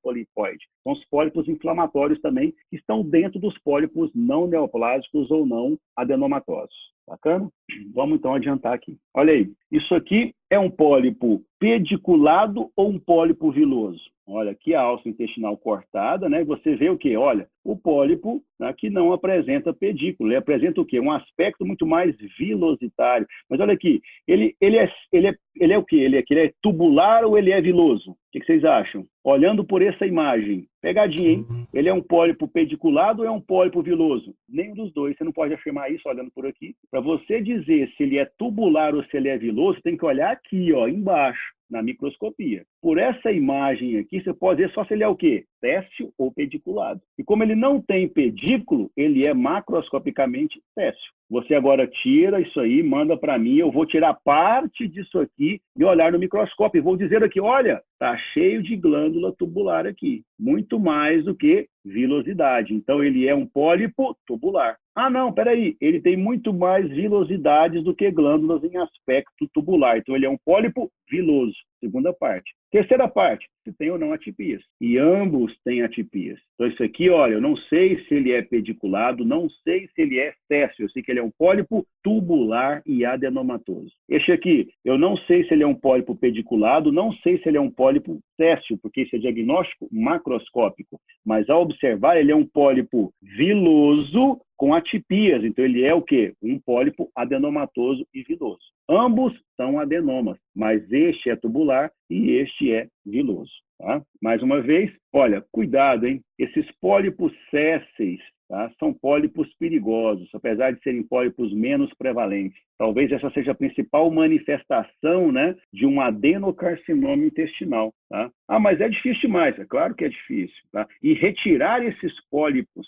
[0.83, 6.93] São os pólipos inflamatórios também, que estão dentro dos pólipos não neoplásicos ou não adenomatosos.
[7.07, 7.49] Bacana?
[7.93, 8.97] Vamos então adiantar aqui.
[9.13, 14.01] Olha aí, isso aqui é um pólipo pediculado ou um pólipo viloso?
[14.25, 16.43] Olha, aqui a alça intestinal cortada, né?
[16.45, 17.17] Você vê o quê?
[17.17, 20.99] Olha, o pólipo né, que não apresenta pedículo, ele apresenta o quê?
[20.99, 23.27] Um aspecto muito mais vilositário.
[23.49, 25.97] Mas olha aqui, ele, ele, é, ele, é, ele é o quê?
[25.97, 28.11] Ele é, ele é tubular ou ele é viloso?
[28.11, 29.05] O que vocês acham?
[29.23, 31.45] Olhando por essa imagem, pegadinha, hein?
[31.49, 31.65] Uhum.
[31.73, 34.35] Ele é um pólipo pediculado ou é um pólipo viloso?
[34.49, 35.17] Nenhum dos dois.
[35.17, 36.75] Você não pode afirmar isso olhando por aqui.
[36.91, 40.31] Para você dizer se ele é tubular ou se ele é viloso, tem que olhar
[40.31, 42.65] aqui, ó, embaixo na microscopia.
[42.81, 45.45] Por essa imagem aqui, você pode ver só se ele é o quê?
[45.61, 47.01] Técio ou pediculado.
[47.17, 51.11] E como ele não tem pedículo, ele é macroscopicamente técio.
[51.29, 55.83] Você agora tira isso aí, manda para mim, eu vou tirar parte disso aqui e
[55.83, 56.77] olhar no microscópio.
[56.77, 60.23] E vou dizer aqui, olha, tá cheio de glândula tubular aqui.
[60.39, 62.73] Muito mais do que vilosidade.
[62.73, 64.77] Então, ele é um pólipo tubular.
[64.95, 69.97] Ah, não, peraí, ele tem muito mais vilosidades do que glândulas em aspecto tubular.
[69.97, 72.53] Então, ele é um pólipo viloso, segunda parte.
[72.73, 74.63] Terceira parte, se tem ou não atipias.
[74.81, 76.39] E ambos têm atipias.
[76.55, 80.17] Então, isso aqui, olha, eu não sei se ele é pediculado, não sei se ele
[80.17, 80.85] é céssio.
[80.85, 83.91] Eu sei que ele é um pólipo tubular e adenomatoso.
[84.09, 87.57] Este aqui, eu não sei se ele é um pólipo pediculado, não sei se ele
[87.57, 90.99] é um pólipo céssio, porque esse é diagnóstico macroscópico.
[91.23, 95.43] Mas, ao observar, ele é um pólipo viloso com atipias.
[95.43, 96.33] Então, ele é o quê?
[96.41, 98.63] Um pólipo adenomatoso e viloso.
[98.89, 103.51] Ambos são adenomas, mas este é tubular e este é viloso.
[103.79, 104.01] Tá?
[104.21, 106.21] Mais uma vez, olha, cuidado, hein?
[106.37, 108.71] Esses pólipos césseis tá?
[108.79, 112.57] são pólipos perigosos, apesar de serem pólipos menos prevalentes.
[112.77, 117.93] Talvez essa seja a principal manifestação né, de um adenocarcinoma intestinal.
[118.09, 118.29] Tá?
[118.47, 119.57] Ah, mas é difícil demais.
[119.57, 120.63] É claro que é difícil.
[120.71, 120.87] Tá?
[121.01, 122.87] E retirar esses pólipos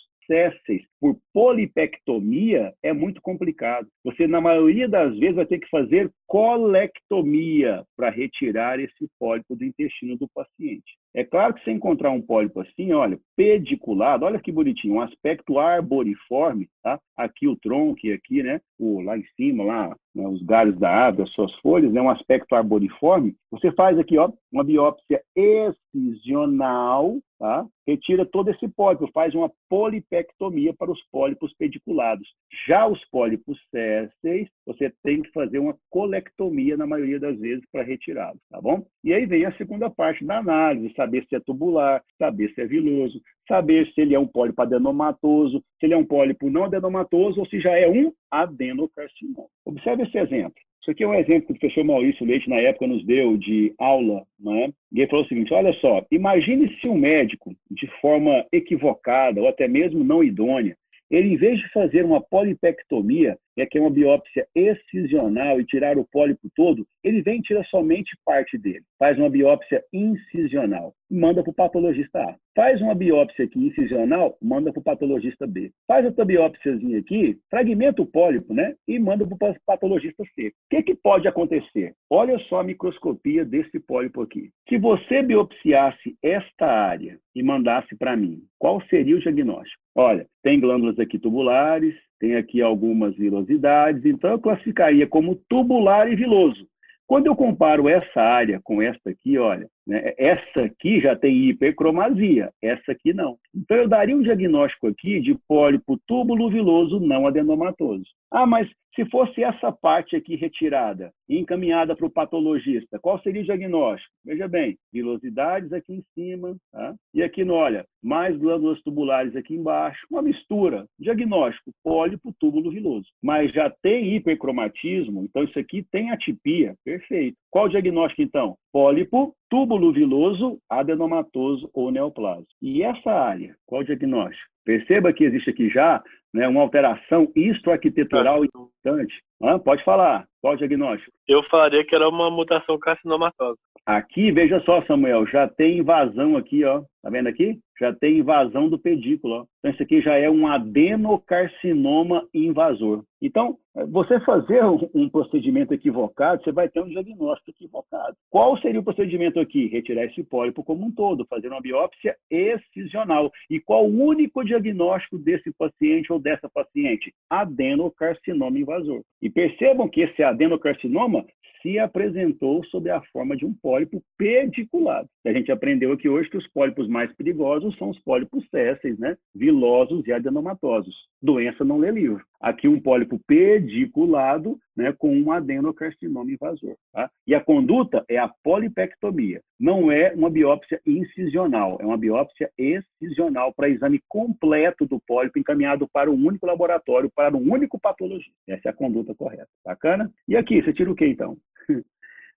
[1.00, 3.88] por polipectomia é muito complicado.
[4.04, 9.64] Você, na maioria das vezes, vai ter que fazer colectomia para retirar esse pólipo do
[9.64, 10.98] intestino do paciente.
[11.14, 15.60] É claro que se encontrar um pólipo assim, olha, pediculado, olha que bonitinho, um aspecto
[15.60, 17.00] arboriforme, tá?
[17.16, 18.60] Aqui o tronco e aqui, né?
[18.78, 22.02] O, lá em cima, lá, né, os galhos da árvore, as suas folhas, né?
[22.02, 23.36] Um aspecto arboriforme.
[23.52, 27.66] Você faz aqui, ó, uma biópsia excisional tá?
[27.88, 32.28] retira todo esse pólipo, faz uma polipectomia para os pólipos pediculados.
[32.68, 37.84] Já os pólipos sésseis, você tem que fazer uma colectomia na maioria das vezes para
[37.84, 38.86] retirá-los, tá bom?
[39.04, 42.66] E aí vem a segunda parte da análise, saber se é tubular, saber se é
[42.66, 47.40] viloso, saber se ele é um pólipo adenomatoso, se ele é um pólipo não adenomatoso
[47.40, 49.48] ou se já é um adenocarcinoma.
[49.66, 50.65] Observe esse exemplo.
[50.86, 53.74] Isso aqui é um exemplo que o professor Maurício Leite, na época, nos deu de
[53.80, 54.72] aula, né?
[54.92, 59.48] e ele falou o seguinte: olha só, imagine se um médico, de forma equivocada ou
[59.48, 60.78] até mesmo não idônea,
[61.10, 65.98] ele, em vez de fazer uma polipectomia, é que é uma biópsia excisional e tirar
[65.98, 68.84] o pólipo todo, ele vem e tira somente parte dele.
[69.00, 72.36] Faz uma biópsia incisional manda para o patologista A.
[72.56, 75.72] Faz uma biópsia aqui incisional, manda para o patologista B.
[75.88, 78.76] Faz outra biópsiazinha aqui, fragmenta o pólipo, né?
[78.88, 80.48] E manda para o patologista C.
[80.48, 81.94] O que, que pode acontecer?
[82.10, 84.52] Olha só a microscopia desse pólipo aqui.
[84.70, 89.82] Se você biopsiasse esta área e mandasse para mim, qual seria o diagnóstico?
[89.94, 91.96] Olha, tem glândulas aqui tubulares,
[92.26, 96.68] tem aqui algumas vilosidades, então eu classificaria como tubular e viloso.
[97.06, 102.52] Quando eu comparo essa área com esta aqui, olha, né, essa aqui já tem hipercromasia,
[102.62, 103.38] essa aqui não.
[103.54, 108.06] Então eu daria um diagnóstico aqui de pólipo túbulo viloso não adenomatoso.
[108.32, 113.42] Ah, mas se fosse essa parte aqui retirada e encaminhada para o patologista, qual seria
[113.42, 114.10] o diagnóstico?
[114.24, 116.96] Veja bem, vilosidades aqui em cima, tá?
[117.14, 120.86] e aqui olha, mais glândulas tubulares aqui embaixo, uma mistura.
[120.98, 123.08] Diagnóstico, pólipo túbulo viloso.
[123.22, 127.38] Mas já tem hipercromatismo, então isso aqui tem atipia, perfeito.
[127.52, 128.56] Qual o diagnóstico então?
[128.72, 132.46] Pólipo túbulo viloso, adenomatoso ou neoplasma.
[132.62, 134.50] E essa área, qual o diagnóstico?
[134.64, 136.04] Perceba que existe aqui já
[136.34, 138.46] né, uma alteração histoarquitetural ah.
[138.46, 139.14] importante.
[139.42, 141.12] Ah, pode falar, qual o diagnóstico?
[141.28, 143.58] Eu falaria que era uma mutação carcinomatosa.
[143.86, 146.82] Aqui, veja só, Samuel, já tem invasão aqui, ó.
[147.04, 147.60] Tá vendo aqui?
[147.80, 149.46] Já tem invasão do pedículo, ó.
[149.60, 153.04] Então, isso aqui já é um adenocarcinoma invasor.
[153.22, 153.58] Então,
[153.90, 154.64] você fazer
[154.94, 158.16] um procedimento equivocado, você vai ter um diagnóstico equivocado.
[158.30, 159.68] Qual seria o procedimento aqui?
[159.68, 163.32] Retirar esse pólipo como um todo, fazer uma biópsia excisional.
[163.50, 167.14] E qual o único diagnóstico desse paciente ou dessa paciente?
[167.30, 169.02] Adenocarcinoma invasor.
[169.22, 171.26] E percebam que esse adenocarcinoma
[171.62, 175.10] se apresentou sob a forma de um pólipo pediculado.
[175.26, 179.18] A gente aprendeu aqui hoje que os pólipos mais perigosos são os pólipos sésseis, né?
[179.34, 180.96] vilosos e adenomatosos.
[181.22, 182.24] Doença não lê livro.
[182.46, 186.76] Aqui um pólipo pediculado né, com um adenocarcinoma invasor.
[186.94, 187.10] Tá?
[187.26, 189.42] E a conduta é a polipectomia.
[189.60, 195.90] Não é uma biópsia incisional, é uma biópsia excisional para exame completo do pólipo encaminhado
[195.92, 198.36] para um único laboratório, para um único patologista.
[198.48, 199.50] Essa é a conduta correta.
[199.66, 200.14] Bacana?
[200.28, 201.36] E aqui, você tira o que então?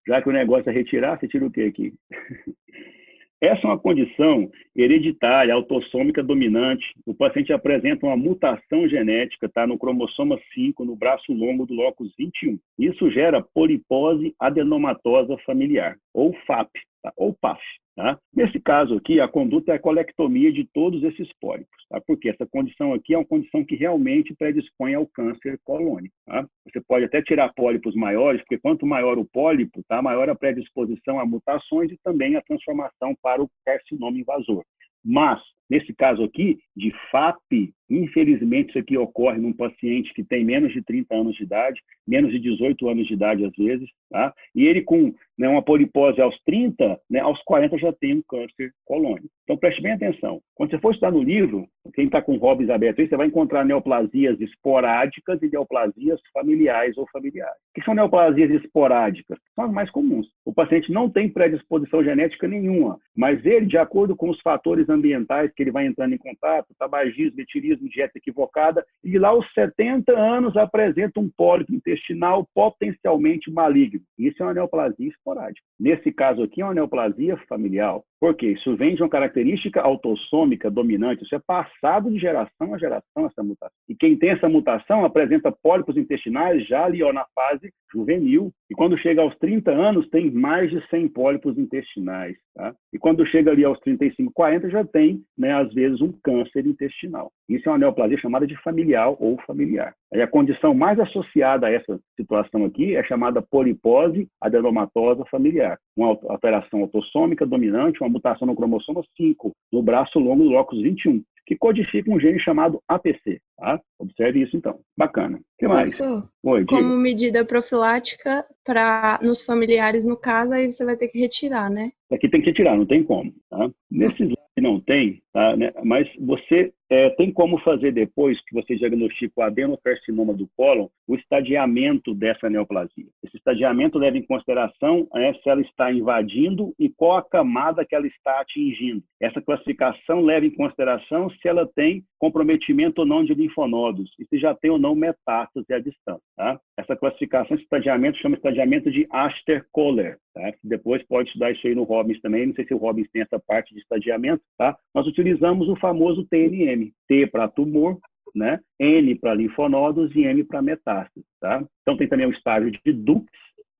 [0.08, 1.92] Já que o negócio é retirar, você tira o que aqui?
[3.40, 6.84] Essa é uma condição hereditária, autossômica dominante.
[7.06, 12.12] O paciente apresenta uma mutação genética, tá, no cromossoma 5, no braço longo do locus
[12.18, 12.58] 21.
[12.78, 16.70] Isso gera polipose adenomatosa familiar, ou FAP,
[17.00, 17.62] tá, ou PAF.
[17.98, 18.16] Tá?
[18.32, 22.00] Nesse caso aqui, a conduta é a colectomia de todos esses pólipos, tá?
[22.06, 26.14] porque essa condição aqui é uma condição que realmente predispõe ao câncer colônico.
[26.24, 26.46] Tá?
[26.64, 30.00] Você pode até tirar pólipos maiores, porque quanto maior o pólipo, tá?
[30.00, 34.62] maior a predisposição a mutações e também a transformação para o carcinoma invasor.
[35.04, 40.72] Mas, nesse caso aqui, de FAP, infelizmente isso aqui ocorre num paciente que tem menos
[40.72, 44.32] de 30 anos de idade, menos de 18 anos de idade às vezes, tá?
[44.54, 48.72] E ele com né, uma polipose aos 30, né, aos 40 já tem um câncer
[48.84, 49.28] colônico.
[49.44, 50.40] Então preste bem atenção.
[50.54, 53.64] Quando você for estudar no livro, quem está com hobbies abertos aí, você vai encontrar
[53.64, 57.56] neoplasias esporádicas e neoplasias familiares ou familiares.
[57.70, 59.38] O que são neoplasias esporádicas?
[59.54, 60.26] São as mais comuns.
[60.44, 65.52] O paciente não tem predisposição genética nenhuma, mas ele, de acordo com os fatores ambientais
[65.58, 70.56] que ele vai entrando em contato, tabagismo, etilismo, dieta equivocada, e lá aos 70 anos
[70.56, 74.00] apresenta um pólipo intestinal potencialmente maligno.
[74.16, 75.66] Isso é uma neoplasia esporádica.
[75.78, 77.98] Nesse caso aqui, é uma neoplasia familiar.
[78.20, 78.52] Por quê?
[78.52, 81.24] Isso vem de uma característica autossômica dominante.
[81.24, 83.76] Isso é passado de geração a geração, essa mutação.
[83.88, 88.52] E quem tem essa mutação apresenta pólipos intestinais já ali ó, na fase juvenil.
[88.70, 92.36] E quando chega aos 30 anos, tem mais de 100 pólipos intestinais.
[92.54, 92.74] Tá?
[92.92, 97.30] E quando chega ali aos 35, 40, já tem, né, às vezes, um câncer intestinal.
[97.48, 99.94] Isso é uma neoplasia chamada de familiar ou familiar.
[100.12, 106.08] Aí a condição mais associada a essa situação aqui é chamada polipose adenomatosa familiar, uma
[106.08, 111.56] alteração autossômica dominante, uma mutação no cromossomo 5, no braço longo do locus 21, que
[111.56, 113.40] codifica um gene chamado APC.
[113.56, 113.80] Tá?
[113.98, 114.78] Observe isso então.
[114.96, 115.38] Bacana.
[115.38, 115.98] O que mais?
[116.44, 121.70] Oi, como medida profilática para nos familiares, no caso, aí você vai ter que retirar,
[121.70, 121.90] né?
[122.12, 123.32] Aqui tem que retirar, não tem como.
[123.50, 123.70] Tá?
[123.90, 125.72] Nesses que não tem, tá, né?
[125.84, 131.14] mas você é, tem como fazer depois que você diagnostica o adenocarcinoma do cólon, o
[131.14, 133.06] estadiamento dessa neoplasia.
[133.22, 137.94] Esse estadiamento leva em consideração é, se ela está invadindo e qual a camada que
[137.94, 139.02] ela está atingindo.
[139.20, 144.38] Essa classificação leva em consideração se ela tem comprometimento ou não de linfonodos e se
[144.38, 146.22] já tem ou não metástase à distância.
[146.36, 146.60] Tá?
[146.76, 150.18] Essa classificação, esse estadiamento, chama estadiamento de Aster-Kohler.
[150.34, 150.52] Tá?
[150.62, 152.46] Depois pode estudar isso aí no Robbins também.
[152.46, 154.42] Não sei se o Robbins tem essa parte de estadiamento.
[154.56, 154.76] Tá?
[154.94, 156.77] Nós utilizamos o famoso TNM.
[157.06, 157.98] T para tumor,
[158.34, 158.60] né?
[158.78, 161.26] N para linfonodos e M para metástase.
[161.40, 161.64] Tá?
[161.82, 163.26] Então tem também o estágio de Dux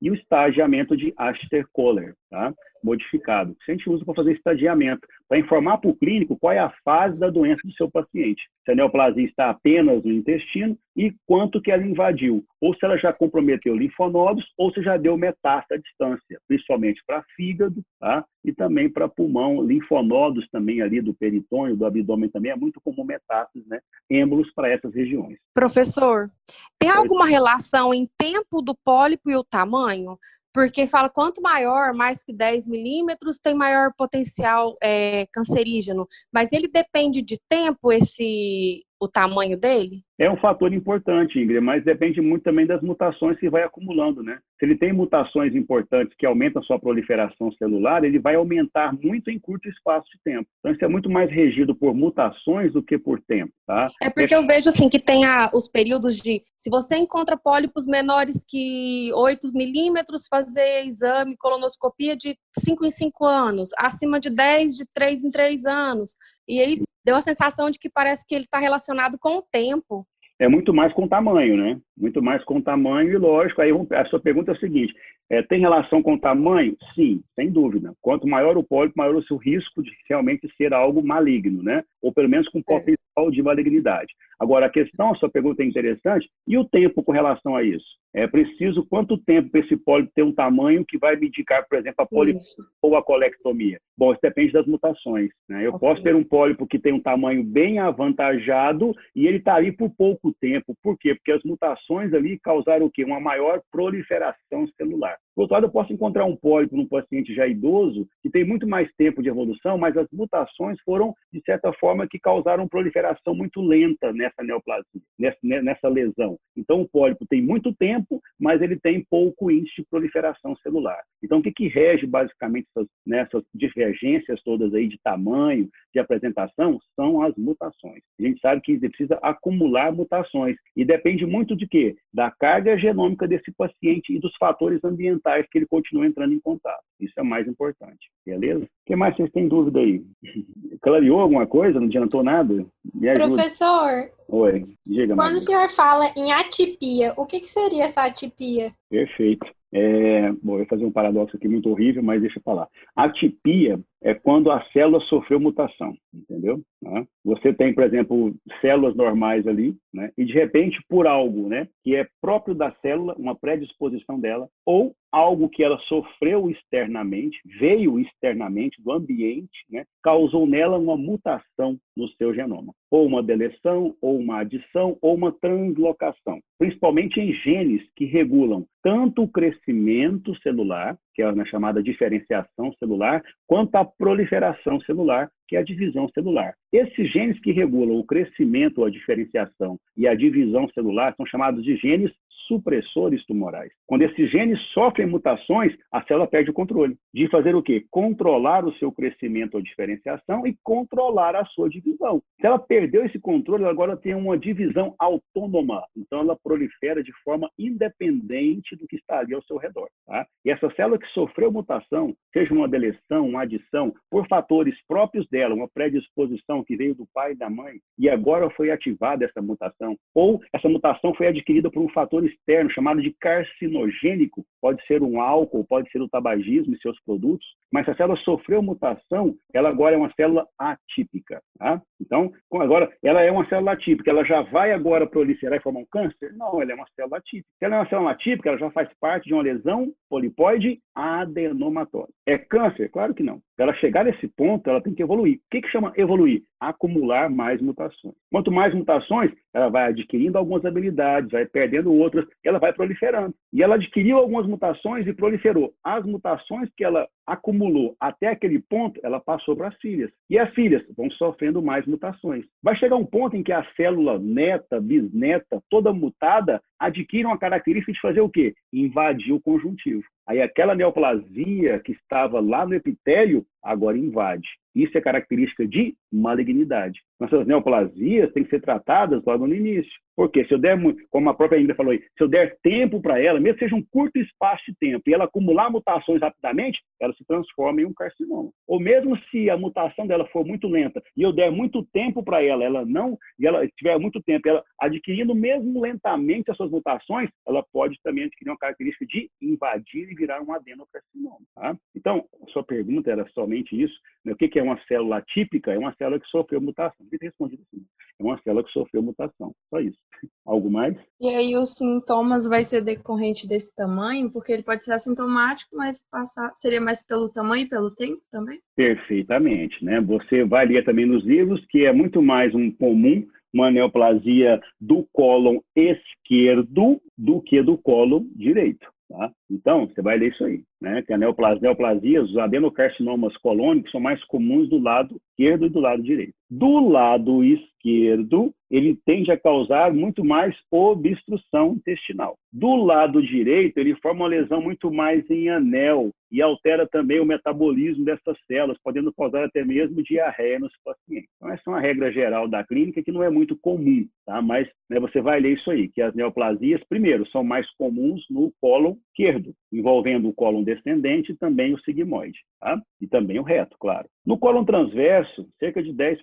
[0.01, 2.55] e o estagiamento de Aster-Kohler tá?
[2.83, 3.57] modificado.
[3.61, 6.73] Isso a gente usa para fazer estadiamento, para informar para o clínico qual é a
[6.85, 8.43] fase da doença do seu paciente.
[8.65, 12.45] Se a neoplasia está apenas no intestino e quanto que ela invadiu.
[12.61, 17.23] Ou se ela já comprometeu linfonodos, ou se já deu metástase à distância, principalmente para
[17.37, 18.25] fígado tá?
[18.45, 19.63] e também para pulmão.
[19.63, 23.79] Linfonodos também ali do peritônio, do abdômen também é muito comum metástases, né?
[24.11, 25.39] êmbolos para essas regiões.
[25.55, 26.31] Professor,
[26.79, 30.19] tem alguma relação em tempo do pólipo e o tamanho?
[30.59, 36.05] Porque fala quanto maior, mais que 10 milímetros, tem maior potencial é, cancerígeno.
[36.33, 40.03] Mas ele depende de tempo, esse o tamanho dele?
[40.19, 44.41] É um fator importante, Ingrid, mas depende muito também das mutações que vai acumulando, né?
[44.59, 49.39] Se ele tem mutações importantes que aumentam sua proliferação celular, ele vai aumentar muito em
[49.39, 50.49] curto espaço de tempo.
[50.59, 53.87] Então, isso é muito mais regido por mutações do que por tempo, tá?
[54.03, 54.37] É porque é...
[54.37, 56.43] eu vejo, assim, que tem a, os períodos de...
[56.57, 63.25] Se você encontra pólipos menores que 8 milímetros, fazer exame, colonoscopia de 5 em 5
[63.25, 63.71] anos.
[63.79, 66.17] Acima de 10, de 3 em 3 anos.
[66.49, 70.07] E aí deu a sensação de que parece que ele está relacionado com o tempo.
[70.39, 71.81] É muito mais com o tamanho, né?
[71.97, 73.63] Muito mais com o tamanho e lógico.
[73.63, 74.95] Aí a sua pergunta é a seguinte:
[75.31, 76.77] é, tem relação com o tamanho?
[76.95, 77.93] Sim, sem dúvida.
[78.01, 81.85] Quanto maior o pólipo, maior o seu risco de realmente ser algo maligno, né?
[82.03, 82.63] Ou pelo menos com é.
[82.63, 83.31] potencial é.
[83.31, 84.15] de malignidade.
[84.39, 87.87] Agora, a questão, a sua pergunta é interessante, e o tempo com relação a isso?
[88.15, 91.79] É preciso quanto tempo para esse pólipo ter um tamanho que vai me indicar, por
[91.79, 92.39] exemplo, a pólipo
[92.81, 93.79] ou a colectomia?
[93.97, 95.31] Bom, isso depende das mutações.
[95.49, 95.67] Né?
[95.67, 95.89] Eu okay.
[95.89, 99.91] posso ter um pólipo que tem um tamanho bem avantajado e ele está ali por
[99.91, 100.75] pouco tempo.
[100.83, 101.15] Por quê?
[101.15, 103.05] Porque as mutações ali causaram o quê?
[103.05, 105.18] Uma maior proliferação celular.
[105.19, 108.45] that Por outro lado, eu posso encontrar um pólipo num paciente já idoso que tem
[108.45, 113.37] muito mais tempo de evolução, mas as mutações foram, de certa forma, que causaram proliferação
[113.37, 114.85] muito lenta nessa neoplasia,
[115.17, 116.37] nessa, nessa lesão.
[116.57, 120.99] Então, o pólipo tem muito tempo, mas ele tem pouco índice de proliferação celular.
[121.23, 126.81] Então, o que, que rege basicamente essas, nessas divergências todas aí de tamanho, de apresentação,
[126.97, 128.03] são as mutações.
[128.19, 131.95] A gente sabe que precisa acumular mutações e depende muito de quê?
[132.13, 136.83] Da carga genômica desse paciente e dos fatores ambientais que ele continue entrando em contato.
[137.01, 138.65] Isso é mais importante, beleza?
[138.65, 140.03] O que mais vocês têm dúvida aí?
[140.83, 141.79] Clareou alguma coisa?
[141.79, 142.67] Não adiantou nada?
[143.15, 148.71] Professor, Oi, diga Quando o senhor fala em atipia, o que, que seria essa atipia?
[148.91, 149.47] Perfeito.
[149.73, 152.69] É, bom, eu vou fazer um paradoxo aqui muito horrível, mas deixa eu falar.
[152.97, 156.61] Atipia é quando a célula sofreu mutação, entendeu?
[156.81, 157.07] Né?
[157.25, 160.11] Você tem, por exemplo, células normais ali, né?
[160.17, 164.95] e de repente, por algo né, que é próprio da célula, uma predisposição dela, ou
[165.11, 172.09] algo que ela sofreu externamente, veio externamente do ambiente, né, causou nela uma mutação no
[172.11, 178.05] seu genoma, ou uma deleção, ou uma adição, ou uma translocação, principalmente em genes que
[178.05, 185.31] regulam tanto o crescimento celular, que é a chamada diferenciação celular, quanto a proliferação celular,
[185.47, 186.55] que é a divisão celular.
[186.73, 191.77] Esses genes que regulam o crescimento, a diferenciação e a divisão celular são chamados de
[191.77, 192.13] genes
[192.49, 193.71] supressores tumorais.
[193.87, 197.85] Quando esses genes sofrem mutações, a célula perde o controle de fazer o quê?
[197.91, 202.21] Controlar o seu crescimento ou diferenciação e controlar a sua divisão.
[202.41, 205.85] Se ela perdeu esse controle, ela agora tem uma divisão autônoma.
[205.97, 209.89] Então ela prolifera de forma independente do que está ali ao seu redor.
[210.07, 210.27] Tá?
[210.45, 215.55] E essa célula que sofreu mutação, seja uma deleção, uma adição, por fatores próprios dela,
[215.55, 219.97] uma predisposição que veio do pai e da mãe, e agora foi ativada essa mutação,
[220.15, 225.21] ou essa mutação foi adquirida por um fator externo chamado de carcinogênico, pode ser um
[225.21, 229.69] álcool, pode ser o tabagismo e seus produtos, mas se a célula sofreu mutação, ela
[229.69, 231.43] agora é uma célula atípica.
[231.59, 231.83] Tá?
[232.01, 235.87] Então, agora, ela é uma célula atípica, ela já vai agora proliferar e formar um
[235.91, 236.33] câncer?
[236.35, 237.49] Não, ela é uma célula atípica.
[237.59, 242.13] Se ela é uma célula atípica, ela já faz parte de uma lesão polipoide adenomatória.
[242.27, 242.91] É câncer?
[242.91, 243.41] Claro que não.
[243.59, 245.39] Para ela chegar nesse ponto, ela tem que evoluir.
[245.39, 246.45] O que, que chama evoluir?
[246.61, 248.15] acumular mais mutações.
[248.31, 253.35] Quanto mais mutações, ela vai adquirindo algumas habilidades, vai perdendo outras, ela vai proliferando.
[253.53, 255.73] E ela adquiriu algumas mutações e proliferou.
[255.85, 260.11] As mutações que ela acumulou até aquele ponto, ela passou para as filhas.
[260.31, 262.47] E as filhas vão sofrendo mais mutações.
[262.63, 267.93] Vai chegar um ponto em que a célula neta, bisneta, toda mutada, adquire uma característica
[267.93, 268.55] de fazer o quê?
[268.73, 270.03] Invadir o conjuntivo.
[270.27, 274.49] Aí aquela neoplasia que estava lá no epitélio, agora invade.
[274.75, 277.01] Isso é característica de malignidade.
[277.19, 279.93] Nossas neoplasias têm que ser tratadas logo no início.
[280.19, 280.77] Porque se eu der,
[281.11, 283.77] como a própria Ingrid falou aí, se eu der tempo para ela, mesmo que seja
[283.77, 287.95] um curto espaço de tempo, e ela acumular mutações rapidamente, ela se transforma em um
[287.95, 288.51] carcinoma.
[288.67, 292.43] Ou mesmo se a mutação dela for muito lenta e eu der muito tempo para
[292.43, 297.31] ela, ela não, e ela tiver muito tempo, ela adquirindo mesmo lentamente as suas mutações,
[297.47, 301.39] ela pode também adquirir uma característica de invadir e virar um adenocarcinoma.
[301.55, 301.77] Tá?
[301.95, 303.95] Então, a sua pergunta era somente isso.
[304.25, 304.33] Né?
[304.33, 305.73] O que é uma célula típica?
[305.73, 307.05] É uma célula que sofreu mutação.
[307.05, 307.83] Devia ter respondido assim.
[308.21, 309.53] É uma célula que sofreu mutação.
[309.71, 309.99] Só isso.
[310.47, 310.97] Algo mais?
[311.21, 314.31] E aí os sintomas vai ser decorrente desse tamanho?
[314.31, 318.61] Porque ele pode ser assintomático, mas passar seria mais pelo tamanho e pelo tempo também?
[318.77, 319.83] Perfeitamente.
[319.85, 320.01] Né?
[320.03, 325.09] Você vai ler também nos livros que é muito mais um comum uma neoplasia do
[325.11, 328.87] cólon esquerdo do que do cólon direito.
[329.09, 329.33] Tá?
[329.51, 331.03] Então, você vai ler isso aí, né?
[331.03, 335.81] Que a neoplasia, neoplasias, os adenocarcinomas colônicos são mais comuns do lado esquerdo e do
[335.81, 336.35] lado direito.
[336.51, 342.37] Do lado esquerdo, ele tende a causar muito mais obstrução intestinal.
[342.53, 347.25] Do lado direito, ele forma uma lesão muito mais em anel e altera também o
[347.25, 351.31] metabolismo dessas células, podendo causar até mesmo diarreia nos pacientes.
[351.37, 354.43] Então, essa é uma regra geral da clínica que não é muito comum, tá?
[354.43, 358.53] Mas né, você vai ler isso aí, que as neoplasias, primeiro, são mais comuns no
[358.61, 362.81] cólon esquerdo, envolvendo o cólon descendente e também o sigmoide, tá?
[363.01, 364.09] E também o reto, claro.
[364.25, 366.19] No cólon transverso, cerca de 10%,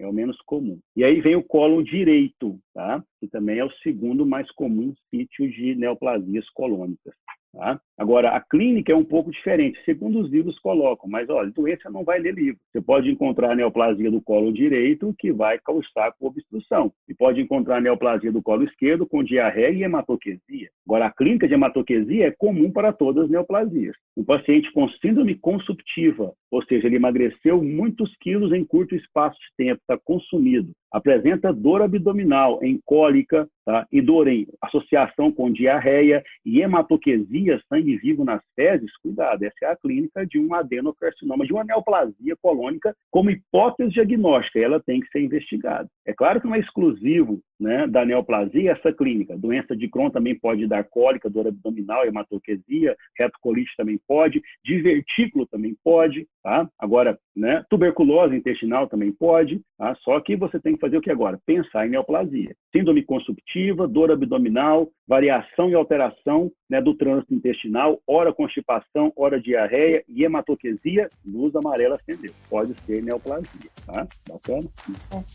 [0.00, 0.78] é o menos comum.
[0.96, 3.02] E aí vem o cólon direito, tá?
[3.20, 7.14] Que também é o segundo mais comum sítio de neoplasias colônicas.
[7.56, 7.80] Tá?
[7.96, 12.04] Agora, a clínica é um pouco diferente, segundo os livros colocam, mas olha, doença não
[12.04, 12.60] vai ler livro.
[12.70, 17.80] Você pode encontrar neoplasia do colo direito que vai causar com obstrução, e pode encontrar
[17.80, 20.68] neoplasia do colo esquerdo com diarreia e hematoquesia.
[20.86, 23.96] Agora, a clínica de hematoquesia é comum para todas as neoplasias.
[24.14, 29.64] Um paciente com síndrome consumptiva, ou seja, ele emagreceu muitos quilos em curto espaço de
[29.64, 33.86] tempo, está consumido, apresenta dor abdominal em cólica tá?
[33.92, 39.66] e dor em associação com diarreia e hematoquesia, sangue vivo nas fezes, cuidado, essa é
[39.66, 45.08] a clínica de um adenocarcinoma, de uma neoplasia colônica como hipótese diagnóstica, ela tem que
[45.08, 45.86] ser investigada.
[46.06, 49.36] É claro que não é exclusivo né, da neoplasia essa clínica.
[49.36, 55.76] Doença de Crohn também pode dar cólica, dor abdominal, hematoquesia, retocolite também pode, divertículo também
[55.82, 56.68] pode, tá?
[56.78, 59.94] Agora, né, tuberculose intestinal também pode, tá?
[60.02, 61.40] Só que você tem que fazer o que agora?
[61.46, 62.54] Pensar em neoplasia.
[62.74, 70.04] Síndrome consumptiva, dor abdominal, variação e alteração né, do trânsito intestinal, hora constipação, hora diarreia
[70.08, 72.32] e hematoquesia, luz amarela acendeu.
[72.48, 74.06] Pode ser neoplasia, tá?
[74.28, 74.68] Bacana?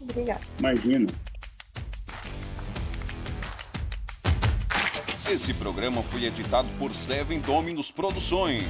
[0.01, 0.41] Obrigada.
[0.59, 1.07] Imagina.
[5.32, 8.65] Esse programa foi editado por Seven Dominus Produções.